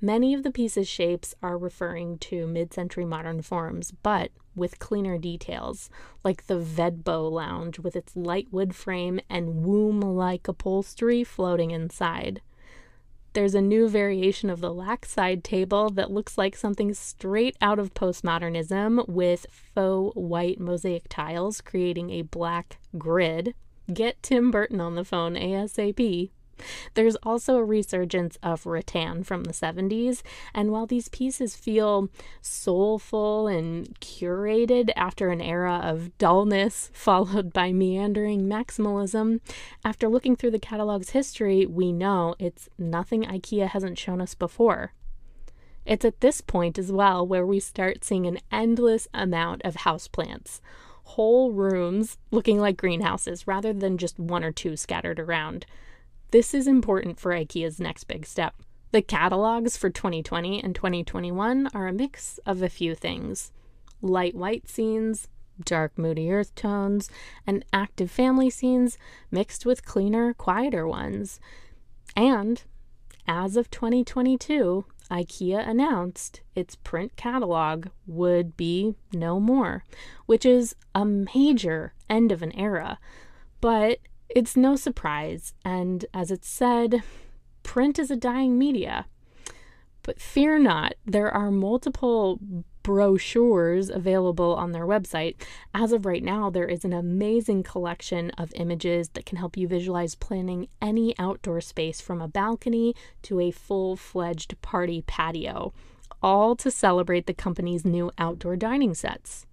Many 0.00 0.34
of 0.34 0.42
the 0.42 0.50
piece's 0.50 0.88
shapes 0.88 1.34
are 1.42 1.56
referring 1.56 2.18
to 2.18 2.46
mid 2.46 2.72
century 2.72 3.04
modern 3.04 3.42
forms, 3.42 3.92
but 4.02 4.30
with 4.54 4.78
cleaner 4.78 5.18
details, 5.18 5.90
like 6.24 6.46
the 6.46 6.58
Vedbo 6.58 7.30
lounge 7.30 7.78
with 7.78 7.96
its 7.96 8.16
light 8.16 8.48
wood 8.50 8.74
frame 8.74 9.20
and 9.30 9.64
womb 9.64 10.00
like 10.00 10.48
upholstery 10.48 11.24
floating 11.24 11.70
inside. 11.70 12.40
There's 13.34 13.54
a 13.54 13.62
new 13.62 13.88
variation 13.88 14.50
of 14.50 14.60
the 14.60 14.74
Lack 14.74 15.06
side 15.06 15.42
table 15.42 15.88
that 15.90 16.10
looks 16.10 16.36
like 16.36 16.54
something 16.54 16.92
straight 16.92 17.56
out 17.62 17.78
of 17.78 17.94
postmodernism 17.94 19.08
with 19.08 19.46
faux 19.50 20.14
white 20.14 20.60
mosaic 20.60 21.04
tiles 21.08 21.62
creating 21.62 22.10
a 22.10 22.22
black 22.22 22.78
grid. 22.98 23.54
Get 23.92 24.22
Tim 24.22 24.50
Burton 24.50 24.82
on 24.82 24.96
the 24.96 25.04
phone 25.04 25.34
ASAP. 25.34 26.30
There's 26.94 27.16
also 27.16 27.56
a 27.56 27.64
resurgence 27.64 28.38
of 28.42 28.66
rattan 28.66 29.24
from 29.24 29.44
the 29.44 29.52
70s, 29.52 30.22
and 30.54 30.70
while 30.70 30.86
these 30.86 31.08
pieces 31.08 31.56
feel 31.56 32.08
soulful 32.40 33.48
and 33.48 33.98
curated 34.00 34.90
after 34.96 35.30
an 35.30 35.40
era 35.40 35.80
of 35.82 36.16
dullness 36.18 36.90
followed 36.94 37.52
by 37.52 37.72
meandering 37.72 38.42
maximalism, 38.42 39.40
after 39.84 40.08
looking 40.08 40.36
through 40.36 40.50
the 40.50 40.58
catalog's 40.58 41.10
history, 41.10 41.66
we 41.66 41.92
know 41.92 42.34
it's 42.38 42.68
nothing 42.78 43.22
IKEA 43.24 43.68
hasn't 43.68 43.98
shown 43.98 44.20
us 44.20 44.34
before. 44.34 44.92
It's 45.84 46.04
at 46.04 46.20
this 46.20 46.40
point 46.40 46.78
as 46.78 46.92
well 46.92 47.26
where 47.26 47.44
we 47.44 47.58
start 47.58 48.04
seeing 48.04 48.26
an 48.26 48.38
endless 48.52 49.08
amount 49.12 49.62
of 49.64 49.76
houseplants 49.78 50.60
whole 51.04 51.52
rooms 51.52 52.16
looking 52.30 52.58
like 52.58 52.76
greenhouses 52.76 53.46
rather 53.46 53.72
than 53.72 53.98
just 53.98 54.18
one 54.18 54.44
or 54.44 54.52
two 54.52 54.76
scattered 54.76 55.18
around. 55.18 55.66
This 56.32 56.54
is 56.54 56.66
important 56.66 57.20
for 57.20 57.32
IKEA's 57.32 57.78
next 57.78 58.04
big 58.04 58.24
step. 58.24 58.54
The 58.90 59.02
catalogs 59.02 59.76
for 59.76 59.90
2020 59.90 60.64
and 60.64 60.74
2021 60.74 61.68
are 61.74 61.86
a 61.86 61.92
mix 61.92 62.38
of 62.46 62.62
a 62.62 62.70
few 62.70 62.94
things 62.94 63.52
light 64.00 64.34
white 64.34 64.66
scenes, 64.66 65.28
dark, 65.62 65.98
moody 65.98 66.32
earth 66.32 66.54
tones, 66.54 67.10
and 67.46 67.66
active 67.70 68.10
family 68.10 68.48
scenes 68.48 68.96
mixed 69.30 69.66
with 69.66 69.84
cleaner, 69.84 70.32
quieter 70.32 70.88
ones. 70.88 71.38
And 72.16 72.62
as 73.28 73.58
of 73.58 73.70
2022, 73.70 74.86
IKEA 75.10 75.68
announced 75.68 76.40
its 76.54 76.76
print 76.76 77.14
catalog 77.14 77.88
would 78.06 78.56
be 78.56 78.94
no 79.12 79.38
more, 79.38 79.84
which 80.24 80.46
is 80.46 80.74
a 80.94 81.04
major 81.04 81.92
end 82.08 82.32
of 82.32 82.40
an 82.40 82.52
era. 82.52 82.98
But 83.60 83.98
it's 84.34 84.56
no 84.56 84.76
surprise, 84.76 85.54
and 85.64 86.04
as 86.14 86.30
it's 86.30 86.48
said, 86.48 87.02
print 87.62 87.98
is 87.98 88.10
a 88.10 88.16
dying 88.16 88.58
media. 88.58 89.06
But 90.02 90.20
fear 90.20 90.58
not, 90.58 90.94
there 91.06 91.30
are 91.30 91.50
multiple 91.50 92.40
brochures 92.82 93.88
available 93.88 94.54
on 94.54 94.72
their 94.72 94.86
website. 94.86 95.36
As 95.72 95.92
of 95.92 96.04
right 96.04 96.22
now, 96.22 96.50
there 96.50 96.66
is 96.66 96.84
an 96.84 96.92
amazing 96.92 97.62
collection 97.62 98.30
of 98.32 98.52
images 98.54 99.10
that 99.10 99.26
can 99.26 99.38
help 99.38 99.56
you 99.56 99.68
visualize 99.68 100.16
planning 100.16 100.68
any 100.80 101.16
outdoor 101.18 101.60
space 101.60 102.00
from 102.00 102.20
a 102.20 102.26
balcony 102.26 102.94
to 103.22 103.38
a 103.38 103.52
full 103.52 103.96
fledged 103.96 104.60
party 104.62 105.02
patio, 105.06 105.72
all 106.20 106.56
to 106.56 106.70
celebrate 106.70 107.26
the 107.26 107.34
company's 107.34 107.84
new 107.84 108.10
outdoor 108.18 108.56
dining 108.56 108.94
sets. 108.94 109.46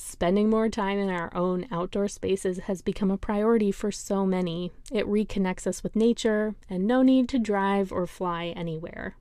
Spending 0.00 0.48
more 0.48 0.68
time 0.68 0.96
in 1.00 1.10
our 1.10 1.28
own 1.34 1.66
outdoor 1.72 2.06
spaces 2.06 2.58
has 2.60 2.82
become 2.82 3.10
a 3.10 3.18
priority 3.18 3.72
for 3.72 3.90
so 3.90 4.24
many. 4.24 4.70
It 4.92 5.04
reconnects 5.08 5.66
us 5.66 5.82
with 5.82 5.96
nature 5.96 6.54
and 6.70 6.86
no 6.86 7.02
need 7.02 7.28
to 7.30 7.38
drive 7.40 7.90
or 7.90 8.06
fly 8.06 8.54
anywhere. 8.56 9.16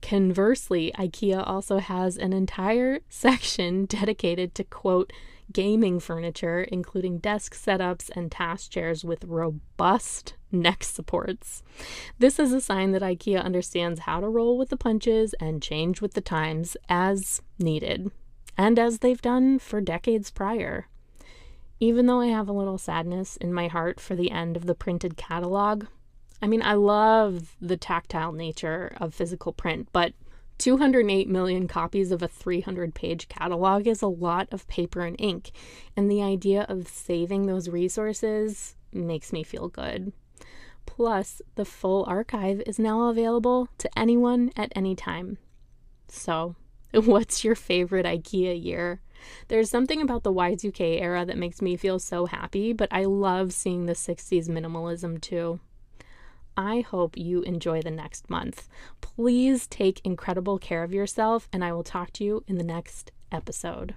Conversely, 0.00 0.92
IKEA 0.98 1.46
also 1.46 1.76
has 1.76 2.16
an 2.16 2.32
entire 2.32 3.00
section 3.10 3.84
dedicated 3.84 4.54
to 4.54 4.64
quote 4.64 5.12
gaming 5.52 6.00
furniture, 6.00 6.62
including 6.62 7.18
desk 7.18 7.54
setups 7.54 8.10
and 8.16 8.32
task 8.32 8.70
chairs 8.70 9.04
with 9.04 9.24
robust 9.24 10.36
neck 10.50 10.84
supports. 10.84 11.62
This 12.18 12.38
is 12.38 12.54
a 12.54 12.62
sign 12.62 12.92
that 12.92 13.02
IKEA 13.02 13.44
understands 13.44 14.00
how 14.00 14.20
to 14.20 14.28
roll 14.30 14.56
with 14.56 14.70
the 14.70 14.78
punches 14.78 15.34
and 15.34 15.62
change 15.62 16.00
with 16.00 16.14
the 16.14 16.22
times 16.22 16.78
as 16.88 17.42
needed, 17.58 18.10
and 18.56 18.78
as 18.78 18.98
they've 18.98 19.22
done 19.22 19.58
for 19.58 19.80
decades 19.80 20.30
prior. 20.30 20.88
Even 21.80 22.06
though 22.06 22.20
I 22.20 22.28
have 22.28 22.48
a 22.48 22.52
little 22.52 22.78
sadness 22.78 23.36
in 23.36 23.52
my 23.52 23.68
heart 23.68 23.98
for 23.98 24.14
the 24.14 24.30
end 24.30 24.56
of 24.56 24.66
the 24.66 24.74
printed 24.74 25.16
catalog, 25.16 25.86
I 26.40 26.46
mean, 26.46 26.62
I 26.62 26.74
love 26.74 27.56
the 27.60 27.76
tactile 27.76 28.32
nature 28.32 28.96
of 29.00 29.14
physical 29.14 29.52
print, 29.52 29.88
but 29.92 30.12
208 30.58 31.28
million 31.28 31.66
copies 31.66 32.12
of 32.12 32.22
a 32.22 32.28
300 32.28 32.94
page 32.94 33.28
catalog 33.28 33.86
is 33.86 34.02
a 34.02 34.06
lot 34.06 34.48
of 34.52 34.68
paper 34.68 35.00
and 35.00 35.16
ink, 35.18 35.50
and 35.96 36.10
the 36.10 36.22
idea 36.22 36.66
of 36.68 36.86
saving 36.88 37.46
those 37.46 37.68
resources 37.68 38.76
makes 38.92 39.32
me 39.32 39.42
feel 39.42 39.68
good. 39.68 40.12
Plus, 40.86 41.42
the 41.54 41.64
full 41.64 42.04
archive 42.06 42.62
is 42.66 42.78
now 42.78 43.08
available 43.08 43.68
to 43.78 43.98
anyone 43.98 44.52
at 44.56 44.72
any 44.76 44.94
time. 44.94 45.38
So, 46.08 46.54
what's 47.04 47.44
your 47.44 47.54
favorite 47.54 48.06
IKEA 48.06 48.62
year? 48.62 49.00
There's 49.48 49.70
something 49.70 50.00
about 50.02 50.24
the 50.24 50.32
Y2K 50.32 51.00
era 51.00 51.24
that 51.24 51.38
makes 51.38 51.62
me 51.62 51.76
feel 51.76 51.98
so 51.98 52.26
happy, 52.26 52.72
but 52.72 52.88
I 52.90 53.04
love 53.04 53.52
seeing 53.52 53.86
the 53.86 53.92
60s 53.92 54.48
minimalism 54.48 55.20
too. 55.20 55.60
I 56.56 56.80
hope 56.80 57.16
you 57.16 57.42
enjoy 57.42 57.80
the 57.80 57.90
next 57.90 58.28
month. 58.28 58.68
Please 59.00 59.66
take 59.66 60.00
incredible 60.04 60.58
care 60.58 60.82
of 60.82 60.92
yourself, 60.92 61.48
and 61.52 61.64
I 61.64 61.72
will 61.72 61.84
talk 61.84 62.12
to 62.14 62.24
you 62.24 62.44
in 62.46 62.58
the 62.58 62.64
next 62.64 63.10
episode. 63.30 63.94